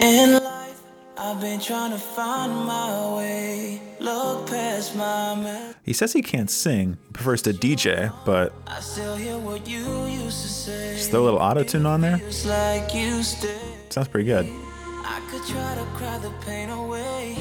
In 0.00 0.32
life, 0.32 0.80
I've 1.16 1.40
been 1.40 1.60
trying 1.60 1.92
to 1.92 1.98
find 1.98 2.52
my 2.52 3.16
way. 3.16 3.80
Look 4.00 4.48
past 4.48 4.96
my. 4.96 5.74
He 5.84 5.92
says 5.92 6.12
he 6.12 6.22
can't 6.22 6.50
sing, 6.50 6.98
he 7.06 7.12
prefers 7.12 7.42
to 7.42 7.52
DJ, 7.52 8.12
but 8.24 8.52
I 8.66 8.80
still 8.80 9.16
hear 9.16 9.38
what 9.38 9.66
you 9.66 10.06
used 10.06 10.42
to 10.42 10.48
say. 10.48 10.96
just 10.96 11.10
throw 11.10 11.22
a 11.22 11.24
little 11.24 11.40
auto 11.40 11.62
tune 11.62 11.86
on 11.86 12.00
there. 12.00 12.20
Like. 12.46 12.90
Sounds 12.90 14.08
pretty 14.08 14.26
good. 14.26 14.46
I 14.46 15.20
could 15.30 15.46
try 15.46 15.74
to 15.76 15.84
cry 15.96 16.18
the 16.18 16.30
pain 16.44 16.68
away. 16.68 17.36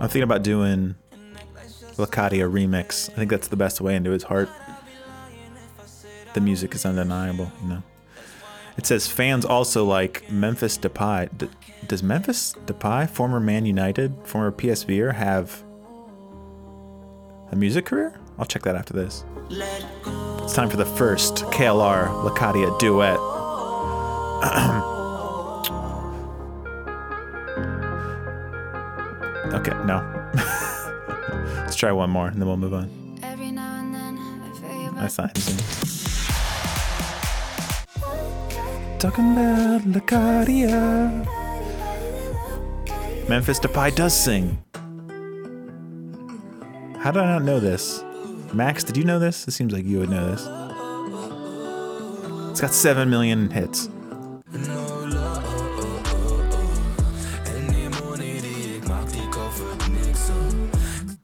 I'm 0.00 0.08
thinking 0.08 0.24
about 0.24 0.42
doing 0.42 0.96
Locadia 1.96 2.50
remix. 2.50 3.08
I 3.10 3.14
think 3.14 3.30
that's 3.30 3.48
the 3.48 3.56
best 3.56 3.80
way 3.80 3.94
into 3.96 4.10
his 4.10 4.24
heart. 4.24 4.50
The 6.36 6.42
music 6.42 6.74
is 6.74 6.84
undeniable, 6.84 7.50
you 7.62 7.68
know. 7.70 7.82
It 8.76 8.84
says 8.84 9.08
fans 9.08 9.46
also 9.46 9.86
like 9.86 10.30
Memphis 10.30 10.76
Depay. 10.76 11.30
D- 11.38 11.48
does 11.86 12.02
Memphis 12.02 12.54
Depay, 12.66 13.08
former 13.08 13.40
Man 13.40 13.64
United, 13.64 14.14
former 14.24 14.52
PSVer, 14.52 15.14
have 15.14 15.62
a 17.50 17.56
music 17.56 17.86
career? 17.86 18.20
I'll 18.38 18.44
check 18.44 18.64
that 18.64 18.76
after 18.76 18.92
this. 18.92 19.24
It's 19.48 20.52
time 20.52 20.68
for 20.68 20.76
the 20.76 20.84
first 20.84 21.36
KLR 21.46 22.08
Locadia 22.28 22.78
duet. 22.78 23.16
okay, 29.54 29.72
no. 29.86 30.04
Let's 31.62 31.76
try 31.76 31.92
one 31.92 32.10
more 32.10 32.28
and 32.28 32.38
then 32.38 32.46
we'll 32.46 32.58
move 32.58 32.74
on. 32.74 32.90
Every 33.22 33.52
now 33.52 33.80
and 33.80 33.94
then, 33.94 34.18
I 34.18 34.50
feel 34.60 34.82
you 34.82 34.90
That's 34.96 35.16
not. 35.16 35.95
Talking 38.98 39.32
about 39.32 39.82
Locadia. 39.82 41.28
Memphis 43.28 43.60
Depay 43.60 43.94
does 43.94 44.18
sing. 44.18 44.58
How 46.98 47.10
did 47.10 47.22
I 47.22 47.26
not 47.26 47.42
know 47.44 47.60
this? 47.60 48.02
Max, 48.54 48.82
did 48.82 48.96
you 48.96 49.04
know 49.04 49.18
this? 49.18 49.46
It 49.46 49.50
seems 49.50 49.72
like 49.72 49.84
you 49.84 50.00
would 50.00 50.08
know 50.08 50.34
this. 50.34 50.40
It's 52.50 52.60
got 52.62 52.72
7 52.72 53.10
million 53.10 53.50
hits. 53.50 53.90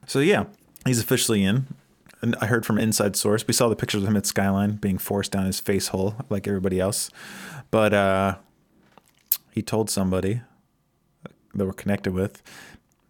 So 0.05 0.19
yeah, 0.19 0.45
he's 0.85 0.99
officially 0.99 1.43
in. 1.43 1.65
And 2.23 2.37
I 2.39 2.45
heard 2.45 2.65
from 2.65 2.79
inside 2.79 3.17
source. 3.17 3.45
We 3.45 3.53
saw 3.53 3.67
the 3.67 3.75
pictures 3.75 4.01
of 4.01 4.07
him 4.07 4.15
at 4.15 4.25
Skyline 4.25 4.77
being 4.77 4.97
forced 4.97 5.33
down 5.33 5.45
his 5.45 5.59
face 5.59 5.89
hole 5.89 6.15
like 6.29 6.47
everybody 6.47 6.79
else. 6.79 7.11
But 7.69 7.93
uh 7.93 8.35
he 9.51 9.61
told 9.61 9.89
somebody 9.89 10.41
that 11.53 11.65
we're 11.65 11.73
connected 11.73 12.13
with, 12.13 12.41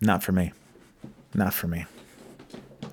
not 0.01 0.21
for 0.23 0.33
me. 0.33 0.51
Not 1.33 1.53
for 1.53 1.67
me. 1.67 1.85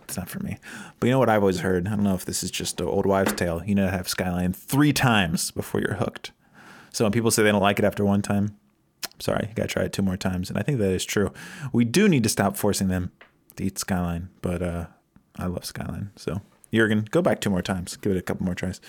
It's 0.04 0.16
not 0.16 0.28
for 0.28 0.38
me. 0.40 0.58
But 0.98 1.06
you 1.06 1.12
know 1.12 1.18
what 1.18 1.28
I've 1.28 1.42
always 1.42 1.60
heard? 1.60 1.88
I 1.88 1.90
don't 1.90 2.04
know 2.04 2.14
if 2.14 2.24
this 2.24 2.44
is 2.44 2.50
just 2.50 2.80
an 2.80 2.86
old 2.86 3.06
wives' 3.06 3.32
tale. 3.32 3.62
You 3.64 3.74
know 3.74 3.86
to 3.86 3.90
have 3.90 4.08
Skyline 4.08 4.52
three 4.52 4.92
times 4.92 5.50
before 5.50 5.80
you're 5.80 5.94
hooked. 5.94 6.32
So 6.92 7.04
when 7.04 7.12
people 7.12 7.30
say 7.30 7.42
they 7.42 7.50
don't 7.50 7.62
like 7.62 7.78
it 7.78 7.84
after 7.84 8.04
one 8.04 8.22
time, 8.22 8.56
sorry, 9.18 9.46
you 9.48 9.54
gotta 9.54 9.68
try 9.68 9.84
it 9.84 9.92
two 9.92 10.02
more 10.02 10.16
times. 10.16 10.50
And 10.50 10.58
I 10.58 10.62
think 10.62 10.78
that 10.78 10.90
is 10.90 11.04
true. 11.04 11.32
We 11.72 11.84
do 11.84 12.08
need 12.08 12.24
to 12.24 12.28
stop 12.28 12.56
forcing 12.56 12.88
them 12.88 13.10
to 13.56 13.64
eat 13.64 13.78
Skyline, 13.78 14.28
but 14.42 14.62
uh, 14.62 14.86
I 15.36 15.46
love 15.46 15.64
Skyline. 15.64 16.10
So 16.16 16.40
Jurgen, 16.72 17.06
go 17.10 17.22
back 17.22 17.40
two 17.40 17.50
more 17.50 17.62
times. 17.62 17.96
Give 17.96 18.12
it 18.12 18.18
a 18.18 18.22
couple 18.22 18.44
more 18.44 18.54
tries. 18.54 18.80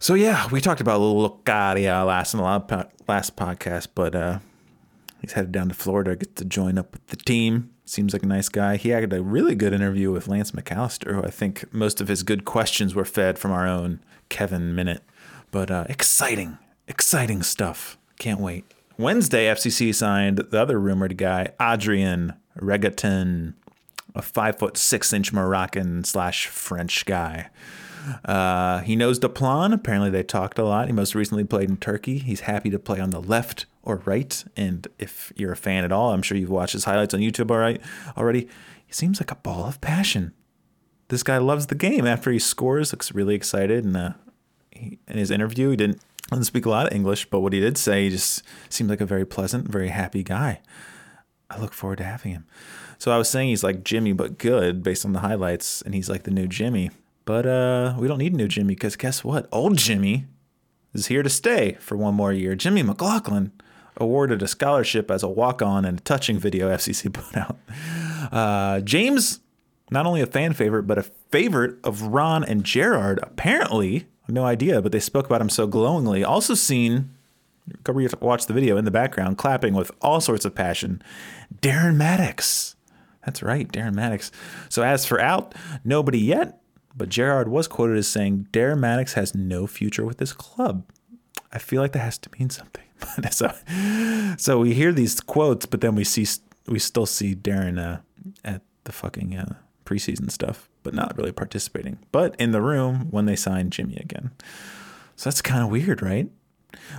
So 0.00 0.14
yeah, 0.14 0.48
we 0.50 0.60
talked 0.60 0.80
about 0.80 1.00
Locadia 1.00 2.06
last 2.06 2.34
in 2.34 2.38
the 2.38 2.86
last 3.08 3.36
podcast, 3.36 3.88
but 3.94 4.14
uh, 4.14 4.38
he's 5.20 5.32
headed 5.32 5.52
down 5.52 5.68
to 5.68 5.74
Florida, 5.74 6.10
to 6.10 6.16
get 6.16 6.36
to 6.36 6.44
join 6.44 6.78
up 6.78 6.92
with 6.92 7.06
the 7.06 7.16
team. 7.16 7.70
Seems 7.86 8.12
like 8.12 8.22
a 8.22 8.26
nice 8.26 8.48
guy. 8.48 8.76
He 8.76 8.90
had 8.90 9.12
a 9.12 9.22
really 9.22 9.54
good 9.54 9.72
interview 9.72 10.10
with 10.10 10.28
Lance 10.28 10.50
McAlister, 10.50 11.14
who 11.14 11.22
I 11.22 11.30
think 11.30 11.72
most 11.72 12.00
of 12.00 12.08
his 12.08 12.22
good 12.22 12.44
questions 12.44 12.94
were 12.94 13.04
fed 13.04 13.38
from 13.38 13.52
our 13.52 13.66
own 13.66 14.00
Kevin 14.28 14.74
Minute. 14.74 15.02
But 15.50 15.70
uh, 15.70 15.84
exciting, 15.88 16.58
exciting 16.88 17.42
stuff. 17.42 17.96
Can't 18.18 18.40
wait. 18.40 18.64
Wednesday, 18.96 19.46
FCC 19.46 19.94
signed 19.94 20.38
the 20.38 20.60
other 20.60 20.78
rumored 20.78 21.16
guy, 21.16 21.48
Adrien 21.60 22.34
Regattin, 22.58 23.54
a 24.14 24.22
five 24.22 24.58
foot 24.58 24.76
six 24.76 25.12
inch 25.12 25.32
Moroccan 25.32 26.04
slash 26.04 26.46
French 26.46 27.04
guy. 27.04 27.50
Uh, 28.24 28.80
he 28.80 28.96
knows 28.96 29.20
the 29.20 29.28
plan. 29.28 29.72
Apparently, 29.72 30.10
they 30.10 30.22
talked 30.22 30.58
a 30.58 30.64
lot. 30.64 30.86
He 30.88 30.92
most 30.92 31.14
recently 31.14 31.44
played 31.44 31.70
in 31.70 31.76
Turkey. 31.76 32.18
He's 32.18 32.40
happy 32.40 32.70
to 32.70 32.78
play 32.78 33.00
on 33.00 33.10
the 33.10 33.20
left 33.20 33.66
or 33.82 33.96
right. 34.04 34.44
And 34.56 34.86
if 34.98 35.32
you're 35.36 35.52
a 35.52 35.56
fan 35.56 35.84
at 35.84 35.92
all, 35.92 36.12
I'm 36.12 36.22
sure 36.22 36.36
you've 36.36 36.50
watched 36.50 36.74
his 36.74 36.84
highlights 36.84 37.14
on 37.14 37.20
YouTube 37.20 37.50
all 37.50 37.58
right, 37.58 37.80
already. 38.16 38.48
He 38.86 38.92
seems 38.92 39.20
like 39.20 39.30
a 39.30 39.36
ball 39.36 39.64
of 39.64 39.80
passion. 39.80 40.32
This 41.08 41.22
guy 41.22 41.38
loves 41.38 41.66
the 41.66 41.74
game. 41.74 42.06
After 42.06 42.30
he 42.30 42.38
scores, 42.38 42.92
looks 42.92 43.14
really 43.14 43.34
excited. 43.34 43.84
And 43.84 43.96
uh, 43.96 44.12
he, 44.70 44.98
in 45.08 45.16
his 45.16 45.30
interview, 45.30 45.70
he 45.70 45.76
didn't, 45.76 46.00
didn't 46.30 46.44
speak 46.44 46.66
a 46.66 46.70
lot 46.70 46.86
of 46.86 46.92
English, 46.92 47.26
but 47.30 47.40
what 47.40 47.52
he 47.52 47.60
did 47.60 47.78
say, 47.78 48.04
he 48.04 48.10
just 48.10 48.42
seemed 48.68 48.90
like 48.90 49.00
a 49.00 49.06
very 49.06 49.24
pleasant, 49.24 49.68
very 49.68 49.88
happy 49.88 50.22
guy. 50.22 50.60
I 51.50 51.60
look 51.60 51.72
forward 51.72 51.98
to 51.98 52.04
having 52.04 52.32
him. 52.32 52.46
So 52.98 53.10
I 53.12 53.18
was 53.18 53.28
saying 53.28 53.48
he's 53.48 53.64
like 53.64 53.84
Jimmy, 53.84 54.12
but 54.12 54.38
good 54.38 54.82
based 54.82 55.04
on 55.04 55.12
the 55.12 55.20
highlights, 55.20 55.82
and 55.82 55.94
he's 55.94 56.08
like 56.08 56.24
the 56.24 56.30
new 56.30 56.46
Jimmy. 56.46 56.90
But 57.24 57.46
uh, 57.46 57.94
we 57.98 58.08
don't 58.08 58.18
need 58.18 58.34
a 58.34 58.36
new 58.36 58.48
Jimmy 58.48 58.74
because 58.74 58.96
guess 58.96 59.24
what? 59.24 59.48
Old 59.50 59.78
Jimmy 59.78 60.26
is 60.92 61.06
here 61.06 61.22
to 61.22 61.30
stay 61.30 61.76
for 61.80 61.96
one 61.96 62.14
more 62.14 62.32
year. 62.32 62.54
Jimmy 62.54 62.82
McLaughlin 62.82 63.52
awarded 63.96 64.42
a 64.42 64.48
scholarship 64.48 65.10
as 65.10 65.22
a 65.22 65.28
walk-on 65.28 65.84
in 65.84 65.96
a 65.96 66.00
touching 66.00 66.38
video 66.38 66.68
FCC 66.68 67.12
put 67.12 67.36
out. 67.36 67.58
Uh, 68.32 68.80
James, 68.80 69.40
not 69.90 70.06
only 70.06 70.20
a 70.20 70.26
fan 70.26 70.52
favorite, 70.52 70.84
but 70.84 70.98
a 70.98 71.02
favorite 71.02 71.76
of 71.84 72.02
Ron 72.02 72.44
and 72.44 72.64
Gerard. 72.64 73.18
Apparently, 73.22 74.06
no 74.28 74.44
idea, 74.44 74.80
but 74.82 74.92
they 74.92 75.00
spoke 75.00 75.26
about 75.26 75.40
him 75.40 75.48
so 75.48 75.66
glowingly. 75.66 76.24
Also 76.24 76.54
seen 76.54 77.10
go 77.82 77.92
watch 78.20 78.46
the 78.46 78.52
video 78.52 78.76
in 78.76 78.84
the 78.84 78.90
background, 78.90 79.38
clapping 79.38 79.74
with 79.74 79.90
all 80.00 80.20
sorts 80.20 80.44
of 80.44 80.54
passion. 80.54 81.02
Darren 81.60 81.96
Mattocks. 81.96 82.73
That's 83.24 83.42
right, 83.42 83.70
Darren 83.70 83.94
Mattocks. 83.94 84.30
So 84.68 84.82
as 84.82 85.06
for 85.06 85.20
out, 85.20 85.54
nobody 85.84 86.18
yet, 86.18 86.60
but 86.96 87.08
Gerard 87.08 87.48
was 87.48 87.66
quoted 87.68 87.96
as 87.96 88.06
saying, 88.06 88.48
Darren 88.52 88.78
Mattocks 88.78 89.14
has 89.14 89.34
no 89.34 89.66
future 89.66 90.04
with 90.04 90.18
this 90.18 90.32
club. 90.32 90.84
I 91.52 91.58
feel 91.58 91.80
like 91.80 91.92
that 91.92 92.00
has 92.00 92.18
to 92.18 92.30
mean 92.38 92.50
something. 92.50 92.84
so, 93.30 93.52
so 94.36 94.58
we 94.60 94.74
hear 94.74 94.92
these 94.92 95.20
quotes, 95.20 95.66
but 95.66 95.80
then 95.80 95.94
we 95.94 96.04
see 96.04 96.26
we 96.66 96.78
still 96.78 97.06
see 97.06 97.34
Darren 97.34 97.78
uh, 97.78 98.00
at 98.44 98.62
the 98.84 98.92
fucking 98.92 99.36
uh, 99.36 99.54
preseason 99.84 100.30
stuff, 100.30 100.68
but 100.82 100.94
not 100.94 101.16
really 101.16 101.32
participating. 101.32 101.98
But 102.10 102.34
in 102.38 102.52
the 102.52 102.62
room 102.62 103.08
when 103.10 103.26
they 103.26 103.36
sign 103.36 103.70
Jimmy 103.70 103.96
again. 103.96 104.30
So 105.16 105.30
that's 105.30 105.42
kind 105.42 105.62
of 105.62 105.70
weird, 105.70 106.02
right? 106.02 106.30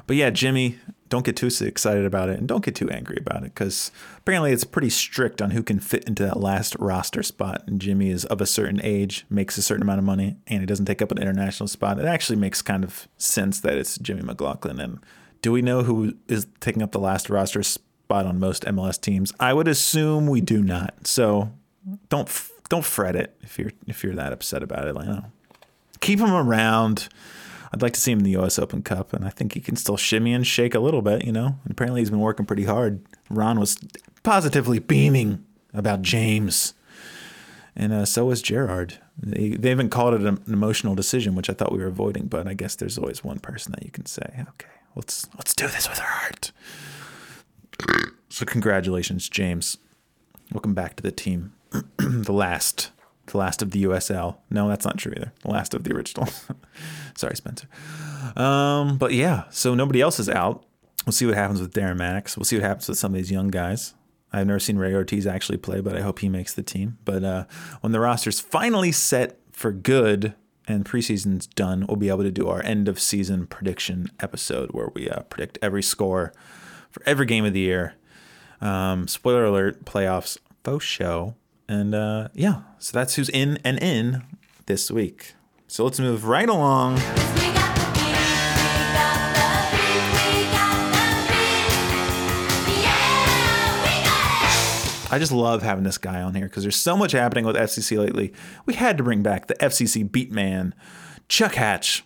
But 0.07 0.15
yeah, 0.15 0.29
Jimmy, 0.29 0.77
don't 1.09 1.25
get 1.25 1.35
too 1.35 1.49
excited 1.61 2.05
about 2.05 2.29
it 2.29 2.39
and 2.39 2.47
don't 2.47 2.65
get 2.65 2.75
too 2.75 2.89
angry 2.89 3.17
about 3.19 3.43
it 3.43 3.53
because 3.53 3.91
apparently 4.17 4.51
it's 4.51 4.63
pretty 4.63 4.89
strict 4.89 5.41
on 5.41 5.51
who 5.51 5.61
can 5.61 5.79
fit 5.79 6.03
into 6.05 6.23
that 6.23 6.39
last 6.39 6.75
roster 6.79 7.21
spot. 7.21 7.63
And 7.67 7.79
Jimmy 7.79 8.09
is 8.09 8.25
of 8.25 8.41
a 8.41 8.45
certain 8.45 8.81
age, 8.83 9.25
makes 9.29 9.57
a 9.57 9.61
certain 9.61 9.83
amount 9.83 9.99
of 9.99 10.05
money, 10.05 10.37
and 10.47 10.61
he 10.61 10.65
doesn't 10.65 10.85
take 10.85 11.01
up 11.01 11.11
an 11.11 11.19
international 11.19 11.67
spot. 11.67 11.99
It 11.99 12.05
actually 12.05 12.37
makes 12.37 12.61
kind 12.61 12.83
of 12.83 13.07
sense 13.17 13.59
that 13.59 13.77
it's 13.77 13.97
Jimmy 13.99 14.23
McLaughlin. 14.23 14.79
And 14.79 14.99
do 15.41 15.51
we 15.51 15.61
know 15.61 15.83
who 15.83 16.15
is 16.27 16.47
taking 16.59 16.81
up 16.81 16.91
the 16.91 16.99
last 16.99 17.29
roster 17.29 17.61
spot 17.61 18.25
on 18.25 18.39
most 18.39 18.63
MLS 18.63 18.99
teams? 18.99 19.31
I 19.39 19.53
would 19.53 19.67
assume 19.67 20.25
we 20.27 20.41
do 20.41 20.63
not. 20.63 21.05
So 21.05 21.51
don't 22.09 22.29
don't 22.69 22.85
fret 22.85 23.15
it 23.15 23.37
if 23.41 23.59
you're 23.59 23.71
if 23.85 24.03
you're 24.03 24.15
that 24.15 24.33
upset 24.33 24.63
about 24.63 24.87
it. 24.87 24.95
Keep 25.99 26.19
him 26.19 26.33
around. 26.33 27.09
I'd 27.73 27.81
like 27.81 27.93
to 27.93 27.99
see 27.99 28.11
him 28.11 28.19
in 28.19 28.25
the 28.25 28.31
U.S. 28.31 28.59
Open 28.59 28.81
Cup, 28.81 29.13
and 29.13 29.25
I 29.25 29.29
think 29.29 29.53
he 29.53 29.61
can 29.61 29.75
still 29.75 29.97
shimmy 29.97 30.33
and 30.33 30.45
shake 30.45 30.75
a 30.75 30.79
little 30.79 31.01
bit, 31.01 31.25
you 31.25 31.31
know. 31.31 31.57
And 31.63 31.71
apparently, 31.71 32.01
he's 32.01 32.09
been 32.09 32.19
working 32.19 32.45
pretty 32.45 32.65
hard. 32.65 33.01
Ron 33.29 33.59
was 33.59 33.77
positively 34.23 34.79
beaming 34.79 35.43
about 35.73 36.01
James, 36.01 36.73
and 37.75 37.91
uh, 37.93 38.05
so 38.05 38.25
was 38.25 38.41
Gerard. 38.41 38.99
They, 39.17 39.49
they 39.49 39.69
haven't 39.69 39.89
called 39.89 40.13
it 40.13 40.21
an 40.21 40.41
emotional 40.47 40.95
decision, 40.95 41.35
which 41.35 41.49
I 41.49 41.53
thought 41.53 41.71
we 41.71 41.79
were 41.79 41.87
avoiding, 41.87 42.27
but 42.27 42.47
I 42.47 42.53
guess 42.53 42.75
there's 42.75 42.97
always 42.97 43.23
one 43.23 43.39
person 43.39 43.71
that 43.73 43.83
you 43.83 43.91
can 43.91 44.05
say, 44.05 44.45
"Okay, 44.49 44.71
let's 44.95 45.27
let's 45.37 45.53
do 45.53 45.67
this 45.67 45.89
with 45.89 45.99
our 45.99 46.05
heart." 46.05 46.51
So, 48.29 48.45
congratulations, 48.45 49.29
James. 49.29 49.77
Welcome 50.51 50.73
back 50.73 50.95
to 50.97 51.03
the 51.03 51.11
team. 51.11 51.53
the 51.97 52.33
last 52.33 52.91
the 53.27 53.37
last 53.37 53.61
of 53.61 53.71
the 53.71 53.83
USL. 53.83 54.37
No, 54.49 54.67
that's 54.67 54.85
not 54.85 54.97
true 54.97 55.13
either. 55.15 55.31
The 55.41 55.51
last 55.51 55.73
of 55.73 55.83
the 55.83 55.93
Original. 55.93 56.27
Sorry, 57.15 57.35
Spencer. 57.35 57.67
Um, 58.35 58.97
but 58.97 59.13
yeah, 59.13 59.45
so 59.49 59.75
nobody 59.75 60.01
else 60.01 60.19
is 60.19 60.29
out. 60.29 60.65
We'll 61.05 61.13
see 61.13 61.25
what 61.25 61.35
happens 61.35 61.61
with 61.61 61.73
Darren 61.73 61.97
Mattocks. 61.97 62.35
We'll 62.35 62.45
see 62.45 62.55
what 62.57 62.63
happens 62.63 62.87
with 62.89 62.97
some 62.97 63.11
of 63.11 63.17
these 63.17 63.31
young 63.31 63.49
guys. 63.49 63.93
I've 64.33 64.47
never 64.47 64.59
seen 64.59 64.77
Ray 64.77 64.93
Ortiz 64.93 65.25
actually 65.27 65.59
play, 65.59 65.79
but 65.79 65.95
I 65.95 66.01
hope 66.01 66.19
he 66.19 66.29
makes 66.29 66.53
the 66.53 66.63
team. 66.63 66.97
But 67.05 67.23
uh, 67.23 67.45
when 67.81 67.93
the 67.93 67.99
roster's 67.99 68.39
finally 68.39 68.91
set 68.91 69.39
for 69.51 69.71
good 69.71 70.33
and 70.67 70.83
preseason's 70.83 71.47
done, 71.47 71.85
we'll 71.87 71.95
be 71.95 72.09
able 72.09 72.23
to 72.23 72.31
do 72.31 72.49
our 72.49 72.63
end 72.63 72.87
of 72.87 72.99
season 72.99 73.47
prediction 73.47 74.09
episode 74.19 74.71
where 74.71 74.89
we 74.93 75.09
uh, 75.09 75.21
predict 75.23 75.59
every 75.61 75.83
score 75.83 76.33
for 76.91 77.03
every 77.05 77.25
game 77.25 77.45
of 77.45 77.53
the 77.53 77.59
year. 77.59 77.93
Um, 78.59 79.07
spoiler 79.07 79.45
alert: 79.45 79.85
playoffs 79.85 80.37
faux 80.63 80.83
show. 80.83 81.35
And 81.67 81.95
uh, 81.95 82.29
yeah, 82.33 82.61
so 82.79 82.97
that's 82.97 83.15
who's 83.15 83.29
in 83.29 83.59
and 83.63 83.81
in 83.81 84.23
this 84.65 84.91
week. 84.91 85.33
So 85.67 85.83
let's 85.83 85.99
move 85.99 86.25
right 86.25 86.47
along. 86.47 86.99
I 95.11 95.17
just 95.19 95.31
love 95.31 95.61
having 95.61 95.83
this 95.83 95.97
guy 95.97 96.21
on 96.21 96.35
here 96.35 96.47
because 96.47 96.63
there's 96.63 96.75
so 96.75 96.97
much 96.97 97.13
happening 97.13 97.45
with 97.45 97.55
FCC 97.55 97.97
lately. 97.97 98.33
We 98.65 98.73
had 98.73 98.97
to 98.97 99.03
bring 99.03 99.23
back 99.23 99.47
the 99.47 99.53
FCC 99.55 100.11
beat 100.11 100.31
man, 100.31 100.75
Chuck 101.29 101.55
Hatch. 101.55 102.03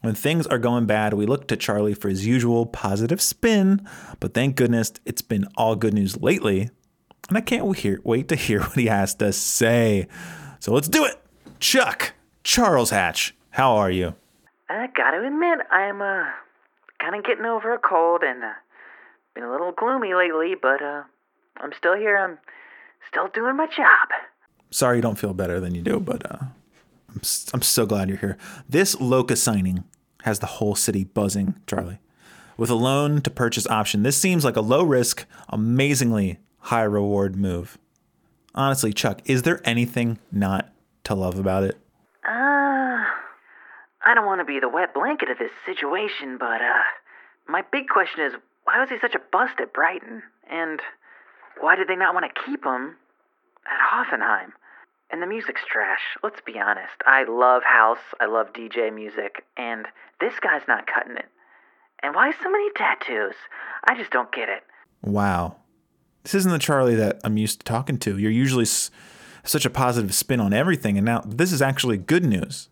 When 0.00 0.14
things 0.14 0.46
are 0.46 0.58
going 0.58 0.86
bad, 0.86 1.12
we 1.12 1.26
look 1.26 1.48
to 1.48 1.56
Charlie 1.56 1.92
for 1.92 2.08
his 2.08 2.26
usual 2.26 2.64
positive 2.64 3.20
spin, 3.20 3.86
but 4.20 4.32
thank 4.32 4.56
goodness 4.56 4.92
it's 5.04 5.20
been 5.20 5.46
all 5.56 5.76
good 5.76 5.92
news 5.92 6.22
lately. 6.22 6.70
And 7.30 7.38
I 7.38 7.40
can't 7.40 7.64
wait 8.04 8.28
to 8.28 8.36
hear 8.36 8.60
what 8.64 8.76
he 8.76 8.86
has 8.86 9.14
to 9.14 9.32
say. 9.32 10.08
So 10.58 10.74
let's 10.74 10.88
do 10.88 11.04
it. 11.04 11.16
Chuck, 11.60 12.12
Charles 12.44 12.90
Hatch, 12.90 13.34
how 13.50 13.76
are 13.76 13.90
you? 13.90 14.14
I 14.68 14.88
gotta 14.94 15.26
admit, 15.26 15.60
I'm 15.70 16.02
uh 16.02 16.24
kind 17.00 17.16
of 17.16 17.24
getting 17.24 17.44
over 17.46 17.72
a 17.72 17.78
cold 17.78 18.22
and 18.22 18.44
uh, 18.44 18.52
been 19.34 19.44
a 19.44 19.50
little 19.50 19.72
gloomy 19.72 20.12
lately, 20.14 20.54
but 20.60 20.82
uh 20.82 21.02
I'm 21.60 21.72
still 21.76 21.96
here. 21.96 22.16
I'm 22.16 22.38
still 23.10 23.28
doing 23.28 23.56
my 23.56 23.66
job. 23.66 24.08
Sorry 24.70 24.96
you 24.96 25.02
don't 25.02 25.18
feel 25.18 25.34
better 25.34 25.60
than 25.60 25.74
you 25.74 25.82
do, 25.82 26.00
but 26.00 26.24
uh, 26.30 26.38
I'm, 26.40 27.20
I'm 27.52 27.62
so 27.62 27.86
glad 27.86 28.08
you're 28.08 28.18
here. 28.18 28.38
This 28.68 28.98
Loca 29.00 29.36
signing 29.36 29.84
has 30.22 30.38
the 30.38 30.46
whole 30.46 30.74
city 30.74 31.04
buzzing, 31.04 31.56
Charlie. 31.66 31.98
With 32.56 32.70
a 32.70 32.74
loan 32.74 33.20
to 33.22 33.30
purchase 33.30 33.66
option, 33.66 34.02
this 34.02 34.16
seems 34.16 34.44
like 34.44 34.56
a 34.56 34.60
low 34.60 34.84
risk, 34.84 35.26
amazingly 35.48 36.38
high 36.60 36.82
reward 36.82 37.36
move. 37.36 37.78
Honestly, 38.54 38.92
Chuck, 38.92 39.20
is 39.24 39.42
there 39.42 39.60
anything 39.64 40.18
not 40.32 40.72
to 41.04 41.14
love 41.14 41.38
about 41.38 41.62
it? 41.64 41.76
Uh, 42.24 43.04
I 44.04 44.14
don't 44.14 44.26
want 44.26 44.40
to 44.40 44.44
be 44.44 44.60
the 44.60 44.68
wet 44.68 44.92
blanket 44.94 45.30
of 45.30 45.38
this 45.38 45.52
situation, 45.64 46.36
but 46.38 46.60
uh, 46.60 46.82
my 47.48 47.62
big 47.72 47.88
question 47.88 48.24
is 48.24 48.32
why 48.64 48.80
was 48.80 48.88
he 48.88 48.98
such 49.00 49.14
a 49.14 49.20
bust 49.32 49.54
at 49.60 49.72
Brighton? 49.72 50.22
And 50.50 50.80
why 51.60 51.76
did 51.76 51.88
they 51.88 51.96
not 51.96 52.14
want 52.14 52.26
to 52.26 52.42
keep 52.44 52.64
him 52.64 52.96
at 53.66 53.80
Hoffenheim? 53.92 54.52
And 55.12 55.20
the 55.20 55.26
music's 55.26 55.62
trash. 55.70 56.00
Let's 56.22 56.40
be 56.44 56.58
honest. 56.58 56.94
I 57.04 57.24
love 57.24 57.62
house, 57.64 57.98
I 58.20 58.26
love 58.26 58.52
DJ 58.52 58.94
music, 58.94 59.44
and 59.56 59.86
this 60.20 60.34
guy's 60.40 60.62
not 60.68 60.86
cutting 60.86 61.16
it. 61.16 61.26
And 62.02 62.14
why 62.14 62.32
so 62.32 62.50
many 62.50 62.70
tattoos? 62.76 63.34
I 63.84 63.96
just 63.96 64.10
don't 64.10 64.32
get 64.32 64.48
it. 64.48 64.62
Wow. 65.02 65.56
This 66.22 66.34
isn't 66.34 66.52
the 66.52 66.58
Charlie 66.58 66.94
that 66.96 67.20
I'm 67.24 67.36
used 67.36 67.60
to 67.60 67.64
talking 67.64 67.98
to. 67.98 68.18
You're 68.18 68.30
usually 68.30 68.62
s- 68.64 68.90
such 69.44 69.64
a 69.64 69.70
positive 69.70 70.14
spin 70.14 70.40
on 70.40 70.52
everything, 70.52 70.98
and 70.98 71.04
now 71.04 71.22
this 71.26 71.52
is 71.52 71.62
actually 71.62 71.96
good 71.96 72.24
news. 72.24 72.68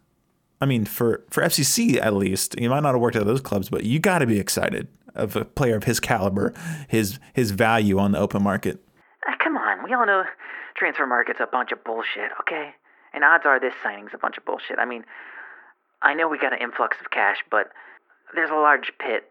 I 0.60 0.66
mean, 0.66 0.84
for, 0.84 1.24
for 1.30 1.42
FCC 1.42 2.00
at 2.00 2.14
least, 2.14 2.58
you 2.58 2.68
might 2.68 2.82
not 2.82 2.94
have 2.94 3.00
worked 3.00 3.16
at 3.16 3.24
those 3.26 3.40
clubs, 3.40 3.68
but 3.68 3.84
you 3.84 3.98
got 3.98 4.18
to 4.18 4.26
be 4.26 4.38
excited 4.38 4.88
of 5.14 5.36
a 5.36 5.44
player 5.44 5.76
of 5.76 5.84
his 5.84 6.00
caliber, 6.00 6.52
his 6.88 7.18
his 7.32 7.50
value 7.52 7.98
on 7.98 8.12
the 8.12 8.18
open 8.18 8.42
market. 8.42 8.80
Uh, 9.26 9.32
come 9.42 9.56
on, 9.56 9.82
we 9.84 9.92
all 9.92 10.06
know 10.06 10.24
transfer 10.76 11.06
market's 11.06 11.40
a 11.40 11.46
bunch 11.46 11.72
of 11.72 11.82
bullshit, 11.84 12.30
okay? 12.40 12.70
And 13.12 13.24
odds 13.24 13.44
are 13.46 13.58
this 13.58 13.74
signing's 13.82 14.10
a 14.14 14.18
bunch 14.18 14.36
of 14.36 14.44
bullshit. 14.44 14.78
I 14.78 14.84
mean, 14.84 15.04
I 16.02 16.14
know 16.14 16.28
we 16.28 16.38
got 16.38 16.52
an 16.52 16.60
influx 16.60 16.96
of 17.00 17.10
cash, 17.10 17.38
but 17.50 17.70
there's 18.34 18.50
a 18.50 18.54
large 18.54 18.92
pit 18.98 19.24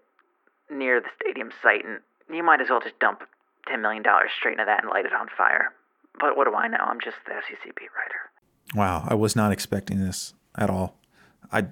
near 0.70 1.00
the 1.00 1.08
stadium 1.22 1.52
site, 1.62 1.86
and 1.86 2.00
you 2.34 2.44
might 2.44 2.60
as 2.62 2.70
well 2.70 2.82
just 2.82 3.00
dump 3.00 3.24
$10 3.72 3.82
million 3.82 4.04
straight 4.38 4.54
into 4.54 4.66
that 4.66 4.84
and 4.84 4.90
light 4.90 5.06
it 5.06 5.14
on 5.14 5.28
fire. 5.38 5.74
But 6.20 6.36
what 6.36 6.46
do 6.46 6.56
I 6.56 6.68
know? 6.68 6.78
I'm 6.80 7.00
just 7.00 7.18
the 7.26 7.34
beat 7.64 7.90
writer. 7.96 8.32
Wow, 8.76 9.06
I 9.08 9.14
was 9.14 9.36
not 9.36 9.52
expecting 9.52 10.04
this 10.04 10.34
at 10.58 10.70
all. 10.70 10.98
I, 11.52 11.68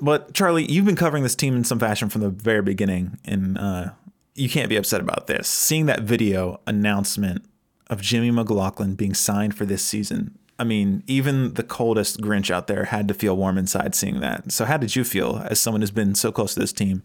but 0.00 0.34
Charlie, 0.34 0.70
you've 0.70 0.84
been 0.84 0.96
covering 0.96 1.22
this 1.22 1.34
team 1.34 1.54
in 1.54 1.64
some 1.64 1.78
fashion 1.78 2.08
from 2.08 2.22
the 2.22 2.30
very 2.30 2.62
beginning, 2.62 3.18
and 3.24 3.56
uh, 3.58 3.90
you 4.34 4.48
can't 4.48 4.68
be 4.68 4.76
upset 4.76 5.00
about 5.00 5.26
this. 5.26 5.48
Seeing 5.48 5.86
that 5.86 6.02
video 6.02 6.60
announcement 6.66 7.44
of 7.88 8.00
Jimmy 8.00 8.30
McLaughlin 8.30 8.94
being 8.94 9.14
signed 9.14 9.54
for 9.54 9.64
this 9.64 9.84
season, 9.84 10.38
I 10.58 10.64
mean, 10.64 11.02
even 11.06 11.54
the 11.54 11.62
coldest 11.62 12.20
Grinch 12.20 12.50
out 12.50 12.66
there 12.66 12.84
had 12.86 13.08
to 13.08 13.14
feel 13.14 13.36
warm 13.36 13.56
inside 13.56 13.94
seeing 13.94 14.20
that. 14.20 14.52
So, 14.52 14.64
how 14.64 14.76
did 14.76 14.94
you 14.94 15.04
feel 15.04 15.42
as 15.48 15.58
someone 15.58 15.80
who's 15.80 15.90
been 15.90 16.14
so 16.14 16.30
close 16.30 16.54
to 16.54 16.60
this 16.60 16.72
team, 16.72 17.02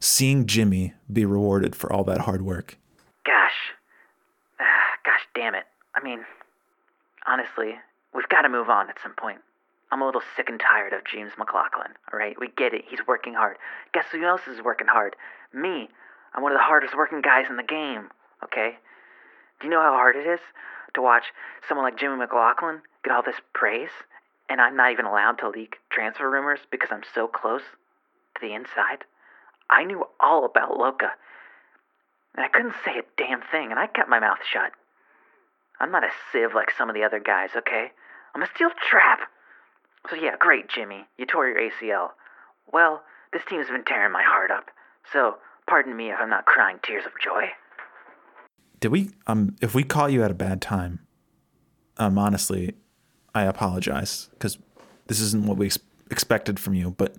seeing 0.00 0.46
Jimmy 0.46 0.94
be 1.12 1.24
rewarded 1.24 1.76
for 1.76 1.92
all 1.92 2.04
that 2.04 2.22
hard 2.22 2.42
work? 2.42 2.76
Gosh. 3.24 3.74
Ah, 4.58 4.96
gosh 5.04 5.22
damn 5.34 5.54
it. 5.54 5.64
I 5.98 6.04
mean, 6.04 6.24
honestly, 7.26 7.74
we've 8.14 8.28
got 8.28 8.42
to 8.42 8.48
move 8.48 8.68
on 8.70 8.88
at 8.88 9.02
some 9.02 9.14
point. 9.14 9.38
I'm 9.90 10.00
a 10.00 10.06
little 10.06 10.22
sick 10.36 10.48
and 10.48 10.60
tired 10.60 10.92
of 10.92 11.04
James 11.04 11.32
McLaughlin, 11.36 11.90
alright? 12.12 12.38
We 12.38 12.48
get 12.56 12.72
it. 12.72 12.84
He's 12.88 13.04
working 13.08 13.34
hard. 13.34 13.56
Guess 13.92 14.06
who 14.12 14.24
else 14.24 14.42
is 14.46 14.62
working 14.62 14.86
hard? 14.86 15.16
Me. 15.52 15.88
I'm 16.34 16.42
one 16.42 16.52
of 16.52 16.58
the 16.58 16.62
hardest 16.62 16.96
working 16.96 17.20
guys 17.20 17.46
in 17.50 17.56
the 17.56 17.64
game, 17.64 18.10
okay? 18.44 18.76
Do 19.58 19.66
you 19.66 19.72
know 19.72 19.82
how 19.82 19.92
hard 19.92 20.14
it 20.14 20.26
is 20.26 20.38
to 20.94 21.02
watch 21.02 21.24
someone 21.66 21.84
like 21.84 21.98
Jimmy 21.98 22.16
McLaughlin 22.16 22.82
get 23.02 23.12
all 23.12 23.22
this 23.24 23.40
praise? 23.52 23.90
And 24.48 24.60
I'm 24.60 24.76
not 24.76 24.92
even 24.92 25.04
allowed 25.04 25.38
to 25.38 25.48
leak 25.48 25.78
transfer 25.90 26.30
rumors 26.30 26.60
because 26.70 26.90
I'm 26.92 27.02
so 27.12 27.26
close 27.26 27.62
to 28.36 28.40
the 28.40 28.54
inside? 28.54 29.04
I 29.68 29.82
knew 29.82 30.04
all 30.20 30.44
about 30.44 30.78
Loca. 30.78 31.10
And 32.36 32.44
I 32.44 32.48
couldn't 32.48 32.74
say 32.84 32.98
a 32.98 33.02
damn 33.16 33.40
thing, 33.50 33.72
and 33.72 33.80
I 33.80 33.88
kept 33.88 34.08
my 34.08 34.20
mouth 34.20 34.38
shut. 34.48 34.72
I'm 35.80 35.90
not 35.90 36.04
a 36.04 36.10
sieve 36.32 36.54
like 36.54 36.70
some 36.76 36.88
of 36.88 36.94
the 36.94 37.04
other 37.04 37.20
guys, 37.20 37.50
okay? 37.56 37.92
I'm 38.34 38.42
a 38.42 38.48
steel 38.54 38.70
trap. 38.88 39.20
So 40.10 40.16
yeah, 40.16 40.36
great, 40.38 40.68
Jimmy. 40.68 41.06
You 41.18 41.26
tore 41.26 41.48
your 41.48 41.58
ACL. 41.58 42.10
Well, 42.72 43.02
this 43.32 43.42
team's 43.48 43.68
been 43.68 43.84
tearing 43.84 44.12
my 44.12 44.22
heart 44.22 44.50
up. 44.50 44.66
So, 45.12 45.36
pardon 45.66 45.96
me 45.96 46.10
if 46.10 46.16
I'm 46.20 46.30
not 46.30 46.46
crying 46.46 46.78
tears 46.82 47.04
of 47.06 47.12
joy. 47.22 47.48
Did 48.80 48.92
we 48.92 49.10
um 49.26 49.56
if 49.60 49.74
we 49.74 49.82
caught 49.82 50.12
you 50.12 50.22
at 50.22 50.30
a 50.30 50.34
bad 50.34 50.60
time? 50.60 51.00
Um 51.96 52.18
honestly, 52.18 52.74
I 53.34 53.44
apologize 53.44 54.28
cuz 54.38 54.58
this 55.06 55.20
isn't 55.20 55.46
what 55.46 55.56
we 55.56 55.66
ex- 55.66 55.78
expected 56.10 56.60
from 56.60 56.74
you, 56.74 56.90
but 56.90 57.16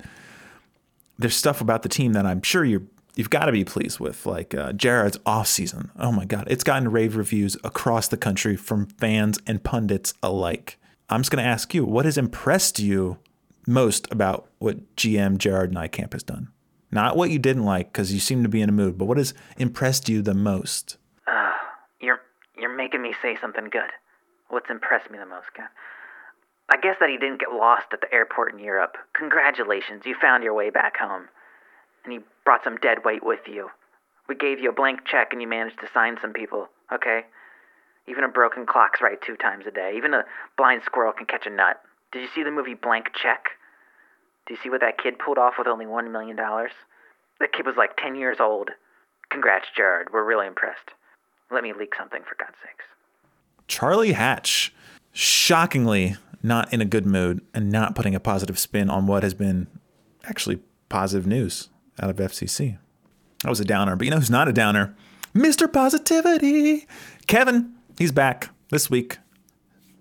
there's 1.17 1.36
stuff 1.36 1.60
about 1.60 1.84
the 1.84 1.89
team 1.89 2.13
that 2.13 2.26
I'm 2.26 2.41
sure 2.41 2.63
you're 2.63 2.84
you've 3.19 3.29
got 3.29 3.47
to 3.47 3.51
be 3.51 3.65
pleased 3.65 3.99
with 3.99 4.25
like 4.25 4.55
uh, 4.55 4.71
Jared's 4.71 5.19
off 5.25 5.45
season. 5.45 5.91
Oh 5.99 6.10
my 6.10 6.23
god, 6.23 6.47
it's 6.49 6.63
gotten 6.63 6.89
rave 6.89 7.17
reviews 7.17 7.58
across 7.65 8.08
the 8.08 8.15
country 8.15 8.55
from 8.55 8.86
fans 8.86 9.38
and 9.45 9.62
pundits 9.62 10.13
alike. 10.23 10.79
I'm 11.10 11.19
just 11.19 11.29
going 11.29 11.43
to 11.43 11.49
ask 11.49 11.73
you, 11.73 11.84
what 11.84 12.05
has 12.05 12.17
impressed 12.17 12.79
you 12.79 13.19
most 13.67 14.08
about 14.10 14.47
what 14.60 14.95
GM 14.95 15.38
Jared 15.38 15.73
Nijkamp 15.73 16.13
has 16.13 16.23
done? 16.23 16.47
Not 16.91 17.17
what 17.17 17.29
you 17.29 17.39
didn't 17.39 17.65
like 17.65 17.91
cuz 17.91 18.13
you 18.13 18.21
seem 18.21 18.41
to 18.43 18.49
be 18.49 18.62
in 18.62 18.69
a 18.69 18.71
mood, 18.71 18.97
but 18.97 19.05
what 19.05 19.17
has 19.17 19.34
impressed 19.58 20.08
you 20.08 20.21
the 20.21 20.34
most? 20.34 20.97
Uh, 21.27 21.51
you're 21.99 22.21
you're 22.58 22.73
making 22.73 23.01
me 23.01 23.13
say 23.21 23.38
something 23.41 23.67
good. 23.69 23.91
What's 24.47 24.69
impressed 24.69 25.12
me 25.12 25.17
the 25.17 25.25
most, 25.25 25.47
God? 25.58 25.67
I 26.69 26.77
guess 26.77 26.95
that 27.01 27.10
he 27.10 27.17
didn't 27.17 27.41
get 27.41 27.51
lost 27.51 27.88
at 27.91 27.99
the 27.99 28.13
airport 28.13 28.53
in 28.53 28.60
Europe. 28.60 28.95
Congratulations, 29.13 30.05
you 30.05 30.15
found 30.21 30.41
your 30.41 30.53
way 30.53 30.69
back 30.69 30.95
home. 30.95 31.27
And 32.10 32.15
you 32.15 32.24
brought 32.43 32.63
some 32.63 32.78
dead 32.78 33.06
weight 33.06 33.24
with 33.24 33.41
you. 33.45 33.69
We 34.28 34.34
gave 34.34 34.60
you 34.60 34.72
a 34.72 34.74
blank 34.74 35.02
check 35.06 35.28
and 35.32 35.43
you 35.43 35.48
managed 35.48 35.80
to 35.82 35.88
sign 35.93 36.17
some 36.19 36.34
people, 36.34 36.67
okay? 36.91 37.22
Even 38.08 38.24
a 38.24 38.28
broken 38.28 38.65
clock's 38.65 39.00
right 39.00 39.22
two 39.22 39.36
times 39.36 39.65
a 39.67 39.72
day. 39.72 39.93
Even 39.95 40.15
a 40.15 40.24
blind 40.58 40.82
squirrel 40.84 41.13
can 41.13 41.28
catch 41.28 41.45
a 41.45 41.52
nut. 41.52 41.80
Did 42.12 42.24
you 42.24 42.28
see 42.34 42.41
the 42.41 42.50
movie 42.50 42.74
Blank 42.74 43.10
Check? 43.13 43.50
Do 44.48 44.56
you 44.56 44.60
see 44.63 44.72
what 44.72 44.82
that 44.82 44.98
kid 44.98 45.19
pulled 45.19 45.38
off 45.38 45.54
with 45.60 45.67
only 45.67 45.86
$1 45.86 46.12
million? 46.12 46.36
That 46.36 47.54
kid 47.54 47.67
was 47.67 47.76
like 47.78 47.95
10 47.98 48.15
years 48.15 48.38
old. 48.39 48.72
Congrats, 49.30 49.67
Jared. 49.78 50.08
We're 50.12 50.26
really 50.26 50.48
impressed. 50.48 50.89
Let 51.52 51.62
me 51.62 51.74
leak 51.78 51.93
something, 51.95 52.24
for 52.24 52.36
God's 52.39 52.58
sakes. 52.63 52.86
Charlie 53.67 54.13
Hatch, 54.13 54.74
shockingly 55.13 56.15
not 56.41 56.74
in 56.74 56.82
a 56.82 56.86
good 56.86 57.06
mood 57.06 57.41
and 57.54 57.72
not 57.72 57.93
putting 57.93 58.15
a 58.15 58.19
positive 58.19 58.58
spin 58.58 58.89
on 58.89 59.06
what 59.06 59.22
has 59.22 59.36
been 59.36 59.67
actually 60.24 60.60
positive 60.89 61.28
news 61.28 61.69
out 62.01 62.09
of 62.09 62.15
FCC. 62.17 62.77
That 63.43 63.49
was 63.49 63.59
a 63.59 63.65
downer, 63.65 63.95
but 63.95 64.05
you 64.05 64.12
know 64.12 64.17
who's 64.17 64.29
not 64.29 64.47
a 64.47 64.53
downer? 64.53 64.95
Mr. 65.33 65.71
Positivity. 65.71 66.88
Kevin, 67.27 67.73
he's 67.97 68.12
back 68.12 68.49
this 68.69 68.89
week. 68.89 69.17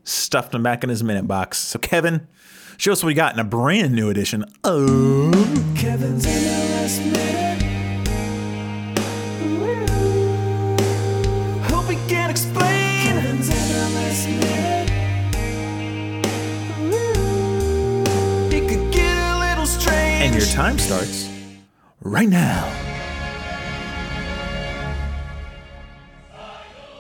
Stuffed 0.05 0.55
him 0.55 0.63
back 0.63 0.83
in 0.83 0.91
his 0.91 1.05
minute 1.05 1.27
box. 1.27 1.59
So, 1.59 1.79
Kevin, 1.79 2.27
show 2.79 2.93
us 2.93 3.03
what 3.03 3.09
we 3.09 3.15
got 3.15 3.35
in 3.35 3.41
a 3.41 3.45
brand 3.45 3.95
new 3.95 4.09
edition. 4.09 4.45
Kevin's 4.65 6.27
minute. 6.27 7.39
And 20.21 20.35
your 20.35 20.47
time 20.47 20.79
starts 20.79 21.38
right 22.09 22.29
now. 22.29 22.88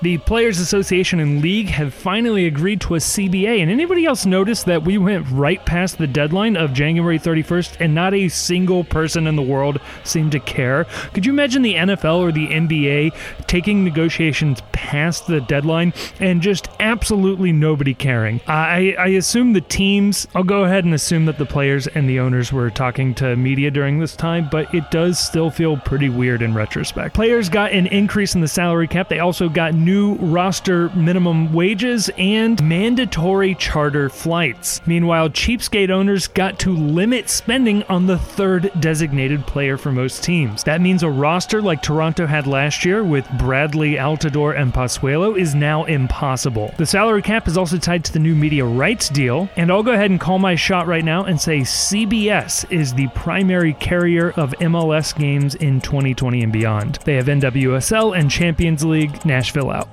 The 0.00 0.18
Players 0.18 0.60
Association 0.60 1.18
and 1.18 1.42
League 1.42 1.70
have 1.70 1.92
finally 1.92 2.46
agreed 2.46 2.80
to 2.82 2.94
a 2.94 2.98
CBA. 2.98 3.60
And 3.60 3.68
anybody 3.68 4.06
else 4.06 4.24
notice 4.24 4.62
that 4.62 4.84
we 4.84 4.96
went 4.96 5.26
right 5.28 5.64
past 5.66 5.98
the 5.98 6.06
deadline 6.06 6.56
of 6.56 6.72
January 6.72 7.18
31st 7.18 7.78
and 7.80 7.96
not 7.96 8.14
a 8.14 8.28
single 8.28 8.84
person 8.84 9.26
in 9.26 9.34
the 9.34 9.42
world 9.42 9.80
seemed 10.04 10.30
to 10.32 10.38
care? 10.38 10.84
Could 11.14 11.26
you 11.26 11.32
imagine 11.32 11.62
the 11.62 11.74
NFL 11.74 12.20
or 12.20 12.30
the 12.30 12.46
NBA 12.46 13.12
taking 13.48 13.82
negotiations 13.82 14.60
past 14.70 15.26
the 15.26 15.40
deadline 15.40 15.92
and 16.20 16.42
just 16.42 16.68
absolutely 16.78 17.50
nobody 17.50 17.92
caring? 17.92 18.40
I, 18.46 18.94
I 19.00 19.08
assume 19.08 19.52
the 19.52 19.60
teams, 19.62 20.28
I'll 20.32 20.44
go 20.44 20.62
ahead 20.62 20.84
and 20.84 20.94
assume 20.94 21.26
that 21.26 21.38
the 21.38 21.46
players 21.46 21.88
and 21.88 22.08
the 22.08 22.20
owners 22.20 22.52
were 22.52 22.70
talking 22.70 23.16
to 23.16 23.34
media 23.34 23.72
during 23.72 23.98
this 23.98 24.14
time, 24.14 24.48
but 24.48 24.72
it 24.72 24.92
does 24.92 25.18
still 25.18 25.50
feel 25.50 25.76
pretty 25.76 26.08
weird 26.08 26.40
in 26.40 26.54
retrospect. 26.54 27.16
Players 27.16 27.48
got 27.48 27.72
an 27.72 27.88
increase 27.88 28.36
in 28.36 28.42
the 28.42 28.46
salary 28.46 28.86
cap. 28.86 29.08
They 29.08 29.18
also 29.18 29.48
got 29.48 29.74
new 29.74 29.87
roster 29.96 30.88
minimum 30.90 31.52
wages 31.52 32.10
and 32.18 32.62
mandatory 32.62 33.54
charter 33.54 34.08
flights. 34.08 34.80
Meanwhile, 34.86 35.30
cheapskate 35.30 35.90
owners 35.90 36.26
got 36.26 36.58
to 36.60 36.74
limit 36.74 37.28
spending 37.28 37.82
on 37.84 38.06
the 38.06 38.18
third 38.18 38.70
designated 38.80 39.46
player 39.46 39.76
for 39.76 39.92
most 39.92 40.22
teams. 40.24 40.64
That 40.64 40.80
means 40.80 41.02
a 41.02 41.10
roster 41.10 41.62
like 41.62 41.82
Toronto 41.82 42.26
had 42.26 42.46
last 42.46 42.84
year 42.84 43.04
with 43.04 43.28
Bradley, 43.38 43.94
Altidore, 43.94 44.58
and 44.58 44.72
Pozuelo 44.72 45.38
is 45.38 45.54
now 45.54 45.84
impossible. 45.84 46.74
The 46.76 46.86
salary 46.86 47.22
cap 47.22 47.46
is 47.48 47.56
also 47.56 47.78
tied 47.78 48.04
to 48.04 48.12
the 48.12 48.18
new 48.18 48.34
media 48.34 48.64
rights 48.64 49.08
deal, 49.08 49.48
and 49.56 49.70
I'll 49.70 49.82
go 49.82 49.92
ahead 49.92 50.10
and 50.10 50.20
call 50.20 50.38
my 50.38 50.54
shot 50.54 50.86
right 50.86 51.04
now 51.04 51.24
and 51.24 51.40
say 51.40 51.60
CBS 51.60 52.70
is 52.70 52.94
the 52.94 53.08
primary 53.08 53.74
carrier 53.74 54.30
of 54.32 54.50
MLS 54.60 55.16
games 55.16 55.54
in 55.54 55.80
2020 55.80 56.42
and 56.42 56.52
beyond. 56.52 56.98
They 57.04 57.14
have 57.14 57.26
NWSL 57.26 58.18
and 58.18 58.30
Champions 58.30 58.84
League 58.84 59.24
Nashville 59.24 59.70
out. 59.78 59.88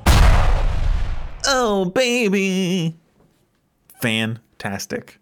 Oh, 1.48 1.92
baby. 1.94 2.96
Fantastic. 4.02 5.20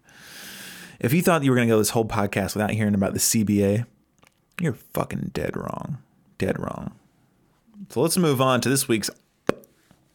If 1.00 1.12
you 1.12 1.22
thought 1.22 1.44
you 1.44 1.50
were 1.50 1.56
going 1.56 1.68
to 1.68 1.72
go 1.74 1.78
this 1.78 1.90
whole 1.90 2.06
podcast 2.06 2.54
without 2.54 2.70
hearing 2.70 2.94
about 2.94 3.12
the 3.12 3.18
CBA, 3.20 3.84
you're 4.60 4.74
fucking 4.94 5.30
dead 5.34 5.56
wrong. 5.56 5.98
Dead 6.38 6.58
wrong. 6.58 6.92
So 7.90 8.00
let's 8.00 8.16
move 8.16 8.40
on 8.40 8.60
to 8.62 8.68
this 8.68 8.88
week's 8.88 9.10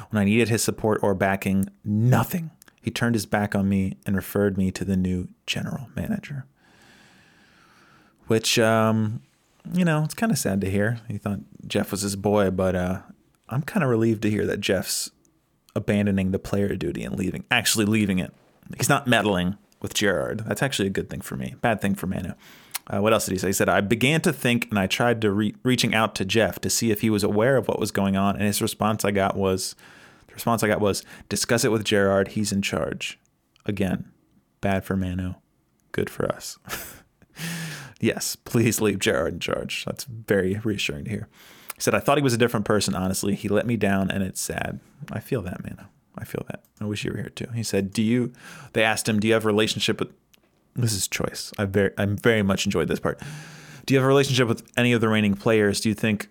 When 0.09 0.19
I 0.19 0.25
needed 0.25 0.49
his 0.49 0.63
support 0.63 1.01
or 1.03 1.13
backing, 1.13 1.69
nothing. 1.85 2.49
He 2.81 2.89
turned 2.89 3.13
his 3.13 3.27
back 3.27 3.53
on 3.53 3.69
me 3.69 3.97
and 4.07 4.15
referred 4.15 4.57
me 4.57 4.71
to 4.71 4.83
the 4.83 4.97
new 4.97 5.27
general 5.45 5.89
manager. 5.95 6.47
Which, 8.27 8.59
um, 8.59 9.21
you 9.73 9.85
know, 9.85 10.03
it's 10.03 10.13
kind 10.13 10.31
of 10.31 10.37
sad 10.37 10.61
to 10.61 10.69
hear. 10.69 10.99
He 11.07 11.17
thought 11.17 11.39
Jeff 11.65 11.91
was 11.91 12.01
his 12.01 12.15
boy, 12.15 12.51
but 12.51 12.75
uh, 12.75 12.99
I'm 13.49 13.61
kind 13.61 13.83
of 13.83 13.89
relieved 13.89 14.21
to 14.23 14.29
hear 14.29 14.45
that 14.45 14.59
Jeff's 14.59 15.11
abandoning 15.75 16.31
the 16.31 16.39
player 16.39 16.75
duty 16.75 17.03
and 17.03 17.15
leaving, 17.15 17.45
actually 17.51 17.85
leaving 17.85 18.19
it. 18.19 18.33
He's 18.77 18.89
not 18.89 19.07
meddling 19.07 19.57
with 19.81 19.93
Gerard. 19.93 20.43
That's 20.45 20.61
actually 20.63 20.87
a 20.87 20.91
good 20.91 21.09
thing 21.09 21.21
for 21.21 21.35
me. 21.35 21.55
Bad 21.61 21.81
thing 21.81 21.95
for 21.95 22.07
Manu. 22.07 22.33
Uh, 22.87 23.01
what 23.01 23.13
else 23.13 23.25
did 23.25 23.33
he 23.33 23.37
say? 23.37 23.47
He 23.47 23.53
said, 23.53 23.69
I 23.69 23.81
began 23.81 24.21
to 24.21 24.33
think 24.33 24.67
and 24.69 24.79
I 24.79 24.87
tried 24.87 25.21
to 25.21 25.31
re- 25.31 25.55
reaching 25.63 25.93
out 25.93 26.15
to 26.15 26.25
Jeff 26.25 26.59
to 26.59 26.69
see 26.69 26.91
if 26.91 27.01
he 27.01 27.09
was 27.09 27.23
aware 27.23 27.57
of 27.57 27.67
what 27.67 27.79
was 27.79 27.91
going 27.91 28.15
on. 28.15 28.35
And 28.35 28.45
his 28.45 28.61
response 28.61 29.03
I 29.03 29.11
got 29.11 29.35
was, 29.35 29.75
the 30.27 30.33
response 30.33 30.63
I 30.63 30.67
got 30.67 30.79
was, 30.79 31.03
discuss 31.29 31.63
it 31.63 31.71
with 31.71 31.83
Gerard. 31.83 32.29
He's 32.29 32.51
in 32.51 32.61
charge. 32.61 33.19
Again, 33.65 34.09
bad 34.61 34.85
for 34.85 34.95
Manu, 34.95 35.33
good 35.91 36.09
for 36.09 36.25
us. 36.31 36.57
yes, 37.99 38.35
please 38.35 38.81
leave 38.81 38.99
Gerard 38.99 39.33
in 39.33 39.39
charge. 39.39 39.85
That's 39.85 40.03
very 40.03 40.59
reassuring 40.63 41.05
to 41.05 41.11
hear. 41.11 41.27
He 41.75 41.81
said, 41.81 41.93
I 41.93 41.99
thought 41.99 42.17
he 42.17 42.23
was 42.23 42.33
a 42.33 42.37
different 42.37 42.65
person, 42.65 42.95
honestly. 42.95 43.35
He 43.35 43.49
let 43.49 43.67
me 43.67 43.77
down 43.77 44.09
and 44.09 44.23
it's 44.23 44.41
sad. 44.41 44.79
I 45.11 45.19
feel 45.19 45.41
that, 45.43 45.63
man. 45.63 45.85
I 46.17 46.25
feel 46.25 46.43
that. 46.47 46.63
I 46.81 46.85
wish 46.85 47.05
you 47.05 47.11
were 47.11 47.17
here 47.17 47.29
too. 47.29 47.47
He 47.53 47.63
said, 47.63 47.93
Do 47.93 48.01
you, 48.01 48.33
they 48.73 48.83
asked 48.83 49.07
him, 49.07 49.19
Do 49.19 49.27
you 49.27 49.33
have 49.33 49.45
a 49.45 49.47
relationship 49.47 49.99
with, 49.99 50.09
this 50.75 50.93
is 50.93 51.07
choice. 51.07 51.51
I 51.57 51.65
very, 51.65 51.91
I 51.97 52.05
very 52.05 52.43
much 52.43 52.65
enjoyed 52.65 52.87
this 52.87 52.99
part. 52.99 53.21
Do 53.85 53.93
you 53.93 53.99
have 53.99 54.05
a 54.05 54.07
relationship 54.07 54.47
with 54.47 54.69
any 54.75 54.93
of 54.93 55.01
the 55.01 55.07
reigning 55.07 55.35
players? 55.35 55.79
Do 55.79 55.89
you 55.89 55.95
think 55.95 56.29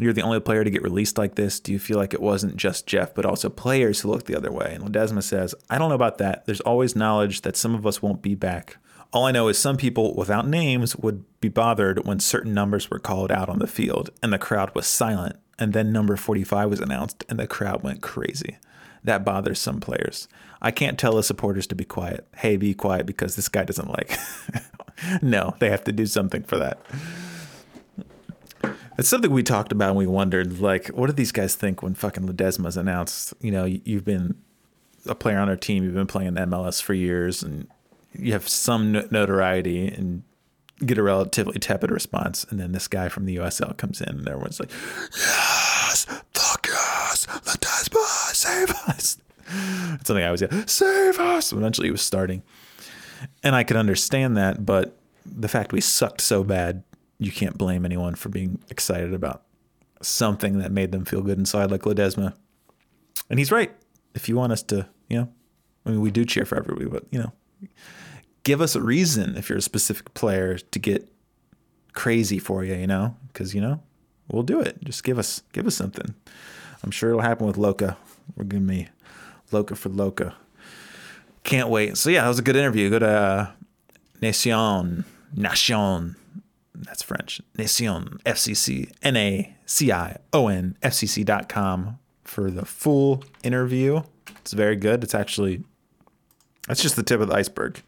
you're 0.00 0.12
the 0.12 0.22
only 0.22 0.40
player 0.40 0.64
to 0.64 0.70
get 0.70 0.82
released 0.82 1.18
like 1.18 1.36
this? 1.36 1.60
Do 1.60 1.72
you 1.72 1.78
feel 1.78 1.98
like 1.98 2.14
it 2.14 2.20
wasn't 2.20 2.56
just 2.56 2.86
Jeff, 2.86 3.14
but 3.14 3.24
also 3.24 3.48
players 3.48 4.00
who 4.00 4.10
looked 4.10 4.26
the 4.26 4.36
other 4.36 4.50
way? 4.50 4.74
And 4.74 4.84
Ledesma 4.84 5.22
says, 5.22 5.54
I 5.70 5.78
don't 5.78 5.88
know 5.88 5.94
about 5.94 6.18
that. 6.18 6.46
There's 6.46 6.60
always 6.62 6.96
knowledge 6.96 7.42
that 7.42 7.56
some 7.56 7.74
of 7.74 7.86
us 7.86 8.02
won't 8.02 8.22
be 8.22 8.34
back. 8.34 8.78
All 9.14 9.26
I 9.26 9.30
know 9.30 9.46
is 9.46 9.56
some 9.56 9.76
people 9.76 10.12
without 10.16 10.48
names 10.48 10.96
would 10.96 11.24
be 11.40 11.48
bothered 11.48 12.04
when 12.04 12.18
certain 12.18 12.52
numbers 12.52 12.90
were 12.90 12.98
called 12.98 13.30
out 13.30 13.48
on 13.48 13.60
the 13.60 13.68
field 13.68 14.10
and 14.20 14.32
the 14.32 14.38
crowd 14.38 14.74
was 14.74 14.88
silent. 14.88 15.36
And 15.56 15.72
then 15.72 15.92
number 15.92 16.16
45 16.16 16.68
was 16.68 16.80
announced 16.80 17.24
and 17.28 17.38
the 17.38 17.46
crowd 17.46 17.84
went 17.84 18.02
crazy. 18.02 18.58
That 19.04 19.24
bothers 19.24 19.60
some 19.60 19.78
players. 19.78 20.26
I 20.60 20.72
can't 20.72 20.98
tell 20.98 21.14
the 21.14 21.22
supporters 21.22 21.68
to 21.68 21.76
be 21.76 21.84
quiet. 21.84 22.26
Hey, 22.38 22.56
be 22.56 22.74
quiet 22.74 23.06
because 23.06 23.36
this 23.36 23.48
guy 23.48 23.62
doesn't 23.62 23.88
like. 23.88 24.18
no, 25.22 25.54
they 25.60 25.70
have 25.70 25.84
to 25.84 25.92
do 25.92 26.06
something 26.06 26.42
for 26.42 26.58
that. 26.58 26.80
It's 28.98 29.08
something 29.08 29.30
we 29.30 29.44
talked 29.44 29.70
about 29.70 29.90
and 29.90 29.98
we 29.98 30.08
wondered, 30.08 30.58
like, 30.58 30.88
what 30.88 31.06
do 31.06 31.12
these 31.12 31.32
guys 31.32 31.54
think 31.54 31.84
when 31.84 31.94
fucking 31.94 32.26
Ledesma's 32.26 32.76
announced? 32.76 33.32
You 33.40 33.52
know, 33.52 33.64
you've 33.64 34.04
been 34.04 34.34
a 35.06 35.14
player 35.14 35.38
on 35.38 35.48
our 35.48 35.56
team, 35.56 35.84
you've 35.84 35.94
been 35.94 36.08
playing 36.08 36.28
in 36.28 36.34
MLS 36.34 36.82
for 36.82 36.94
years, 36.94 37.44
and 37.44 37.68
you 38.18 38.32
have 38.32 38.48
some 38.48 38.92
notoriety 39.10 39.88
and 39.88 40.22
get 40.84 40.98
a 40.98 41.02
relatively 41.02 41.58
tepid 41.58 41.90
response. 41.90 42.44
And 42.50 42.58
then 42.58 42.72
this 42.72 42.88
guy 42.88 43.08
from 43.08 43.26
the 43.26 43.36
USL 43.36 43.76
comes 43.76 44.00
in 44.00 44.08
and 44.08 44.28
everyone's 44.28 44.60
like, 44.60 44.70
yes, 45.16 46.04
fuck 46.32 46.66
yes, 46.68 47.26
Ledesma, 47.26 48.34
save 48.34 48.70
us. 48.88 49.18
It's 49.46 50.08
something 50.08 50.24
I 50.24 50.28
always 50.28 50.40
get, 50.40 50.70
save 50.70 51.18
us. 51.20 51.52
Eventually 51.52 51.88
he 51.88 51.92
was 51.92 52.00
starting. 52.00 52.42
And 53.42 53.54
I 53.54 53.62
could 53.62 53.76
understand 53.76 54.38
that, 54.38 54.64
but 54.64 54.98
the 55.26 55.48
fact 55.48 55.70
we 55.70 55.82
sucked 55.82 56.22
so 56.22 56.42
bad, 56.42 56.82
you 57.18 57.30
can't 57.30 57.56
blame 57.56 57.84
anyone 57.84 58.14
for 58.14 58.30
being 58.30 58.58
excited 58.70 59.12
about 59.12 59.42
something 60.00 60.58
that 60.58 60.72
made 60.72 60.92
them 60.92 61.04
feel 61.04 61.20
good 61.20 61.38
inside 61.38 61.70
like 61.70 61.82
Ledesma. 61.82 62.34
And 63.28 63.38
he's 63.38 63.52
right. 63.52 63.70
If 64.14 64.30
you 64.30 64.36
want 64.36 64.52
us 64.52 64.62
to, 64.64 64.88
you 65.08 65.18
know, 65.18 65.28
I 65.84 65.90
mean, 65.90 66.00
we 66.00 66.10
do 66.10 66.24
cheer 66.24 66.46
for 66.46 66.56
everybody, 66.56 66.86
but, 66.86 67.04
you 67.10 67.18
know, 67.18 67.32
give 68.44 68.60
us 68.60 68.76
a 68.76 68.80
reason 68.80 69.36
if 69.36 69.48
you're 69.48 69.58
a 69.58 69.62
specific 69.62 70.14
player 70.14 70.58
to 70.58 70.78
get 70.78 71.08
crazy 71.92 72.38
for 72.38 72.64
you, 72.64 72.74
you 72.74 72.86
know, 72.86 73.16
because, 73.28 73.54
you 73.54 73.60
know, 73.60 73.82
we'll 74.30 74.42
do 74.42 74.60
it. 74.60 74.82
Just 74.84 75.02
give 75.02 75.18
us, 75.18 75.42
give 75.52 75.66
us 75.66 75.74
something. 75.74 76.14
I'm 76.82 76.90
sure 76.90 77.10
it'll 77.10 77.22
happen 77.22 77.46
with 77.46 77.56
Loca. 77.56 77.96
We're 78.36 78.44
giving 78.44 78.66
me 78.66 78.88
Loca 79.50 79.74
for 79.74 79.88
Loca. 79.88 80.34
Can't 81.42 81.68
wait. 81.68 81.96
So 81.96 82.10
yeah, 82.10 82.22
that 82.22 82.28
was 82.28 82.38
a 82.38 82.42
good 82.42 82.56
interview. 82.56 82.90
Go 82.90 82.98
to 82.98 83.08
uh, 83.08 83.50
Nation, 84.20 85.04
Nation. 85.34 86.16
That's 86.74 87.02
French. 87.02 87.40
Nation, 87.56 88.18
FCC, 88.26 88.92
N 89.02 89.16
A 89.16 89.54
C 89.66 89.92
I 89.92 90.18
O 90.32 90.48
N, 90.48 90.76
FCC.com 90.82 91.98
for 92.24 92.50
the 92.50 92.64
full 92.64 93.22
interview. 93.42 94.02
It's 94.40 94.52
very 94.52 94.76
good. 94.76 95.04
It's 95.04 95.14
actually, 95.14 95.64
that's 96.66 96.82
just 96.82 96.96
the 96.96 97.02
tip 97.02 97.20
of 97.20 97.28
the 97.28 97.34
iceberg. 97.34 97.82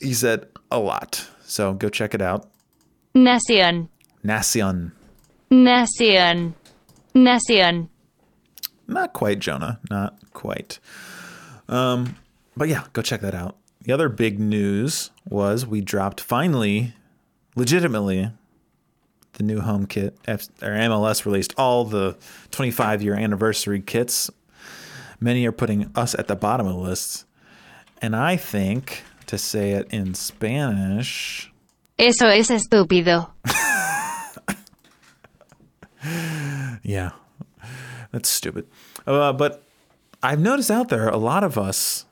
He 0.00 0.14
said 0.14 0.46
a 0.70 0.78
lot. 0.78 1.28
So 1.44 1.72
go 1.74 1.88
check 1.88 2.14
it 2.14 2.22
out. 2.22 2.48
Nacion. 3.14 3.88
Nacion. 4.24 4.92
Nacion. 5.50 6.54
Nacion. 7.14 7.88
Not 8.88 9.12
quite, 9.12 9.38
Jonah. 9.38 9.80
Not 9.90 10.18
quite. 10.32 10.78
Um, 11.68 12.16
but 12.56 12.68
yeah, 12.68 12.84
go 12.92 13.02
check 13.02 13.20
that 13.22 13.34
out. 13.34 13.56
The 13.82 13.92
other 13.92 14.08
big 14.08 14.38
news 14.38 15.10
was 15.28 15.66
we 15.66 15.80
dropped 15.80 16.20
finally, 16.20 16.94
legitimately, 17.54 18.30
the 19.34 19.42
new 19.42 19.60
home 19.60 19.86
kit. 19.86 20.16
F- 20.26 20.48
or 20.62 20.70
MLS 20.70 21.24
released 21.24 21.54
all 21.56 21.84
the 21.84 22.16
25 22.50 23.02
year 23.02 23.14
anniversary 23.14 23.80
kits. 23.80 24.30
Many 25.20 25.46
are 25.46 25.52
putting 25.52 25.90
us 25.94 26.14
at 26.14 26.26
the 26.28 26.36
bottom 26.36 26.66
of 26.66 26.74
the 26.74 26.80
list. 26.80 27.24
And 28.02 28.14
I 28.14 28.36
think, 28.36 29.02
to 29.26 29.38
say 29.38 29.72
it 29.72 29.88
in 29.92 30.14
Spanish, 30.14 31.52
Eso 31.98 32.26
es 32.28 32.50
estúpido. 32.50 33.30
Yeah, 36.86 37.10
that's 38.12 38.28
stupid. 38.30 38.68
Uh, 39.06 39.32
but 39.32 39.64
I've 40.22 40.38
noticed 40.38 40.70
out 40.70 40.88
there 40.88 41.08
a 41.08 41.16
lot 41.16 41.42
of 41.42 41.58
us, 41.58 42.04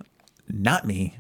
not 0.49 0.85
me, 0.85 1.17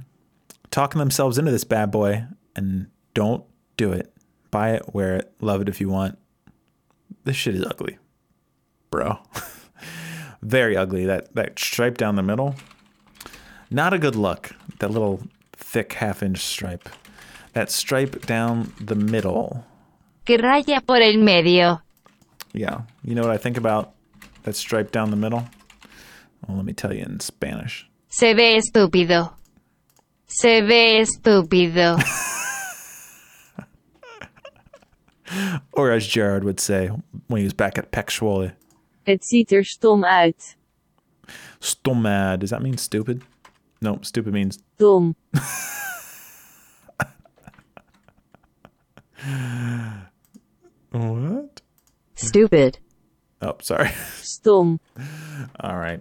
talking 0.72 0.98
themselves 0.98 1.38
into 1.38 1.52
this 1.52 1.62
bad 1.62 1.92
boy 1.92 2.24
and 2.57 2.88
don't 3.14 3.44
do 3.76 3.92
it. 3.92 4.12
Buy 4.50 4.70
it, 4.70 4.92
wear 4.92 5.14
it, 5.14 5.33
love 5.40 5.61
it 5.61 5.68
if 5.68 5.80
you 5.80 5.88
want. 5.88 6.18
This 7.22 7.37
shit 7.37 7.54
is 7.54 7.64
ugly, 7.64 7.98
bro. 8.90 9.20
Very 10.42 10.76
ugly. 10.76 11.07
That 11.07 11.33
that 11.37 11.57
stripe 11.59 11.96
down 11.96 12.16
the 12.16 12.22
middle, 12.24 12.57
not 13.70 13.94
a 13.94 13.98
good 13.98 14.16
look. 14.16 14.50
That 14.80 14.90
little 14.90 15.22
thick 15.74 15.92
half 15.94 16.22
inch 16.22 16.38
stripe. 16.38 16.88
That 17.52 17.68
stripe 17.70 18.26
down 18.26 18.72
the 18.80 18.94
middle. 18.94 19.64
Que 20.24 20.38
raya 20.38 20.80
por 20.87 20.96
el 21.02 21.18
medio. 21.18 21.80
Yeah. 22.52 22.82
You 23.02 23.14
know 23.16 23.22
what 23.22 23.32
I 23.32 23.38
think 23.38 23.56
about 23.56 23.92
that 24.44 24.54
stripe 24.54 24.92
down 24.92 25.10
the 25.10 25.16
middle? 25.16 25.44
Well, 26.46 26.56
let 26.56 26.64
me 26.64 26.72
tell 26.72 26.92
you 26.94 27.02
in 27.02 27.18
Spanish. 27.20 27.88
Se 28.08 28.34
ve 28.34 28.56
estúpido. 28.56 29.32
Se 30.26 30.60
ve 30.62 31.00
estúpido. 31.02 31.98
Or 35.72 35.90
as 35.90 36.06
Jared 36.06 36.44
would 36.44 36.60
say 36.60 36.88
when 37.26 37.38
he 37.38 37.44
was 37.44 37.54
back 37.54 37.76
at 37.78 37.90
PEC 37.90 38.06
Zwolle, 38.10 38.52
Het 39.06 39.24
ziet 39.24 39.52
er 39.52 39.64
stom 39.64 40.04
uit. 40.04 40.56
stommad. 41.60 42.40
Does 42.40 42.50
that 42.50 42.62
mean 42.62 42.76
stupid? 42.78 43.22
No, 43.84 43.98
stupid 44.00 44.32
means 44.32 44.58
Dom. 44.78 45.14
what? 50.90 51.60
Stupid. 52.14 52.78
Oh, 53.42 53.56
sorry. 53.60 53.90
Stom. 54.22 54.80
All 55.60 55.76
right. 55.76 56.00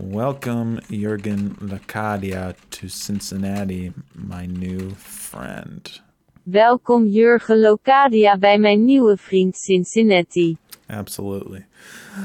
Welcome, 0.00 0.80
Jurgen 0.88 1.56
Locadia, 1.60 2.54
to 2.70 2.88
Cincinnati, 2.88 3.92
my 4.14 4.46
new 4.46 4.90
friend. 4.92 6.00
Welkom 6.46 7.06
Jurgen 7.06 7.60
Locadia 7.60 8.38
bij 8.38 8.58
mijn 8.58 8.84
nieuwe 8.84 9.16
vriend 9.16 9.56
Cincinnati. 9.56 10.56
Absolutely. 10.88 11.66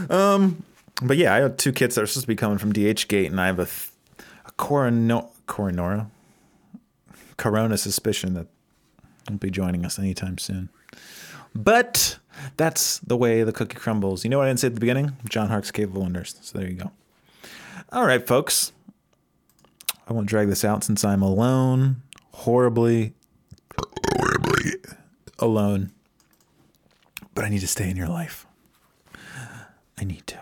Um, 0.10 0.64
but 1.04 1.18
yeah, 1.18 1.36
I 1.38 1.42
have 1.42 1.58
two 1.58 1.74
kits 1.74 1.96
that 1.96 2.04
are 2.04 2.08
supposed 2.08 2.28
to 2.28 2.34
be 2.34 2.36
coming 2.36 2.58
from 2.58 2.72
DH 2.72 3.08
Gate, 3.10 3.30
and 3.30 3.42
I 3.42 3.48
have 3.48 3.60
a, 3.60 3.66
th- 3.66 3.92
a 4.58 4.62
Corino- 4.62 5.30
Coronora, 5.48 6.10
Corona 7.38 7.78
suspicion 7.78 8.34
that 8.34 8.48
won't 9.30 9.42
be 9.42 9.50
joining 9.50 9.86
us 9.86 10.00
anytime 10.00 10.38
soon. 10.38 10.70
But 11.56 12.20
that's 12.56 13.00
the 13.00 13.18
way 13.18 13.44
the 13.44 13.52
cookie 13.52 13.78
crumbles. 13.78 14.24
You 14.24 14.30
know 14.30 14.38
what 14.38 14.46
I 14.46 14.50
didn't 14.50 14.60
say 14.60 14.68
at 14.68 14.74
the 14.76 14.80
beginning? 14.80 15.14
John 15.28 15.50
Hark's 15.50 15.72
Cave 15.72 15.90
of 15.90 15.98
Wonders. 15.98 16.36
So 16.42 16.58
there 16.60 16.68
you 16.68 16.76
go. 16.76 16.92
All 17.92 18.06
right, 18.06 18.26
folks. 18.26 18.72
I 20.08 20.14
won't 20.14 20.28
drag 20.28 20.48
this 20.48 20.64
out 20.64 20.84
since 20.84 21.04
I'm 21.04 21.22
alone, 21.22 22.02
horribly, 22.32 23.14
horribly 24.16 24.76
alone. 25.40 25.92
But 27.34 27.44
I 27.44 27.50
need 27.50 27.60
to 27.60 27.68
stay 27.68 27.90
in 27.90 27.98
your 27.98 28.08
life. 28.08 28.46
I 30.00 30.04
need 30.04 30.26
to. 30.28 30.40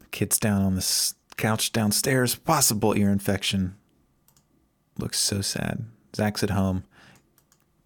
The 0.00 0.06
kid's 0.10 0.38
down 0.38 0.62
on 0.62 0.74
this 0.74 1.14
couch 1.40 1.72
downstairs, 1.72 2.34
possible 2.36 2.96
ear 2.96 3.10
infection. 3.10 3.74
Looks 4.98 5.18
so 5.18 5.40
sad. 5.40 5.84
Zach's 6.14 6.42
at 6.42 6.50
home. 6.50 6.84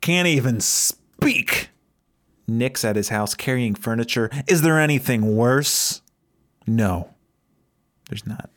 Can't 0.00 0.28
even 0.28 0.60
speak. 0.60 1.68
Nick's 2.46 2.84
at 2.84 2.96
his 2.96 3.08
house 3.08 3.34
carrying 3.34 3.74
furniture. 3.74 4.28
Is 4.46 4.62
there 4.62 4.78
anything 4.78 5.36
worse? 5.36 6.02
No, 6.66 7.14
there's 8.10 8.26
not. 8.26 8.50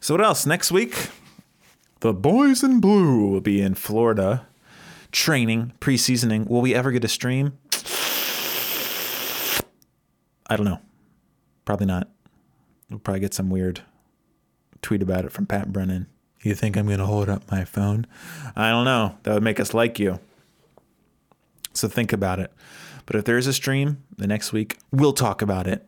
So, 0.00 0.14
what 0.14 0.24
else? 0.24 0.46
Next 0.46 0.70
week, 0.72 1.10
the 2.00 2.14
boys 2.14 2.62
in 2.62 2.80
blue 2.80 3.28
will 3.28 3.40
be 3.40 3.60
in 3.60 3.74
Florida 3.74 4.46
training, 5.10 5.72
pre-seasoning. 5.80 6.46
Will 6.46 6.62
we 6.62 6.74
ever 6.74 6.90
get 6.90 7.04
a 7.04 7.08
stream? 7.08 7.58
I 10.48 10.56
don't 10.56 10.66
know. 10.66 10.80
Probably 11.64 11.86
not. 11.86 12.08
We'll 12.92 13.00
probably 13.00 13.20
get 13.20 13.32
some 13.32 13.48
weird 13.48 13.80
tweet 14.82 15.02
about 15.02 15.24
it 15.24 15.32
from 15.32 15.46
Pat 15.46 15.72
Brennan. 15.72 16.08
You 16.42 16.54
think 16.54 16.76
I'm 16.76 16.86
going 16.86 16.98
to 16.98 17.06
hold 17.06 17.30
up 17.30 17.50
my 17.50 17.64
phone? 17.64 18.06
I 18.54 18.68
don't 18.68 18.84
know. 18.84 19.16
That 19.22 19.32
would 19.32 19.42
make 19.42 19.58
us 19.58 19.72
like 19.72 19.98
you. 19.98 20.20
So 21.72 21.88
think 21.88 22.12
about 22.12 22.38
it. 22.38 22.52
But 23.06 23.16
if 23.16 23.24
there 23.24 23.38
is 23.38 23.46
a 23.46 23.54
stream 23.54 24.02
the 24.18 24.26
next 24.26 24.52
week, 24.52 24.78
we'll 24.90 25.14
talk 25.14 25.40
about 25.40 25.66
it. 25.66 25.86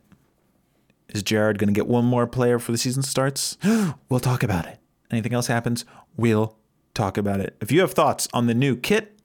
Is 1.11 1.23
Jared 1.23 1.59
going 1.59 1.69
to 1.69 1.79
get 1.79 1.87
one 1.87 2.07
more 2.07 2.27
player 2.27 2.57
before 2.57 2.73
the 2.73 2.79
season 2.79 3.03
starts? 3.03 3.59
we'll 4.09 4.21
talk 4.21 4.43
about 4.43 4.64
it. 4.64 4.79
Anything 5.11 5.35
else 5.35 5.49
happens, 5.49 5.85
we'll 6.17 6.57
talk 6.95 7.19
about 7.19 7.40
it. 7.40 7.55
If 7.61 7.71
you 7.71 7.81
have 7.81 7.93
thoughts 7.93 8.29
on 8.33 8.47
the 8.47 8.55
new 8.55 8.77
kit, 8.77 9.19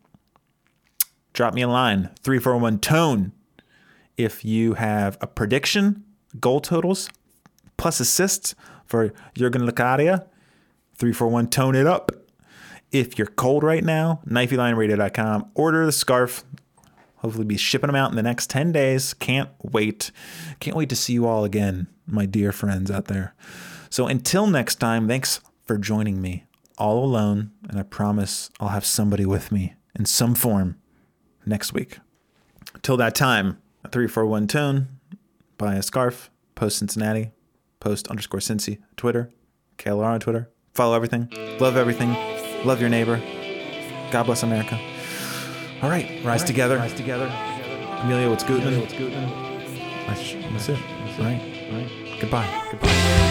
drop 1.31 1.53
me 1.53 1.61
a 1.61 1.67
line 1.69 2.09
341 2.23 2.79
tone. 2.79 3.31
If 4.17 4.43
you 4.43 4.73
have 4.73 5.17
a 5.21 5.27
prediction, 5.27 6.03
goal 6.41 6.59
totals, 6.59 7.09
plus 7.79 7.99
assists 7.99 8.53
for 8.85 9.13
Jurgen 9.33 9.61
Locadia, 9.63 10.27
341 10.95 11.47
tone 11.47 11.75
it 11.75 11.87
up. 11.87 12.11
If 12.91 13.17
you're 13.17 13.27
cold 13.27 13.63
right 13.63 13.83
now, 13.83 14.21
knifeylionradio.com, 14.27 15.51
order 15.55 15.85
the 15.85 15.91
scarf. 15.91 16.43
Hopefully, 17.17 17.45
be 17.45 17.57
shipping 17.57 17.87
them 17.87 17.95
out 17.95 18.11
in 18.11 18.15
the 18.15 18.23
next 18.23 18.49
10 18.49 18.71
days. 18.71 19.13
Can't 19.13 19.49
wait. 19.63 20.11
Can't 20.59 20.75
wait 20.75 20.89
to 20.89 20.95
see 20.95 21.13
you 21.13 21.25
all 21.25 21.43
again, 21.43 21.87
my 22.05 22.25
dear 22.25 22.51
friends 22.51 22.91
out 22.91 23.05
there. 23.05 23.33
So, 23.89 24.07
until 24.07 24.47
next 24.47 24.75
time, 24.75 25.07
thanks 25.07 25.41
for 25.65 25.77
joining 25.77 26.21
me 26.21 26.45
all 26.77 27.03
alone. 27.03 27.51
And 27.69 27.79
I 27.79 27.83
promise 27.83 28.49
I'll 28.59 28.69
have 28.69 28.85
somebody 28.85 29.25
with 29.25 29.51
me 29.51 29.75
in 29.97 30.05
some 30.05 30.35
form 30.35 30.77
next 31.45 31.73
week. 31.73 31.99
Till 32.81 32.97
that 32.97 33.15
time, 33.15 33.61
a 33.83 33.89
341 33.89 34.47
tone, 34.47 34.87
buy 35.57 35.75
a 35.75 35.83
scarf, 35.83 36.31
post 36.55 36.79
Cincinnati, 36.79 37.31
post 37.79 38.07
underscore 38.07 38.39
Cincy, 38.39 38.79
Twitter, 38.97 39.31
KLR 39.77 40.05
on 40.05 40.19
Twitter. 40.19 40.49
Follow 40.73 40.95
everything, 40.95 41.29
love 41.59 41.75
everything, 41.77 42.13
love 42.65 42.79
your 42.81 42.89
neighbor. 42.89 43.21
God 44.11 44.23
bless 44.23 44.43
America. 44.43 44.79
All 45.81 45.89
right, 45.89 46.23
rise 46.23 46.43
together. 46.43 46.77
Rise 46.77 46.93
together. 46.93 47.25
Amelia, 48.03 48.29
what's 48.29 48.43
Gutman? 48.43 48.79
What's 48.79 48.93
Gutman? 48.93 49.49
That's 50.07 50.69
it. 50.69 50.79
All 51.19 51.25
right. 51.25 51.69
All 51.71 51.77
right. 51.77 52.17
Goodbye. 52.19 52.67
Goodbye. 52.71 53.28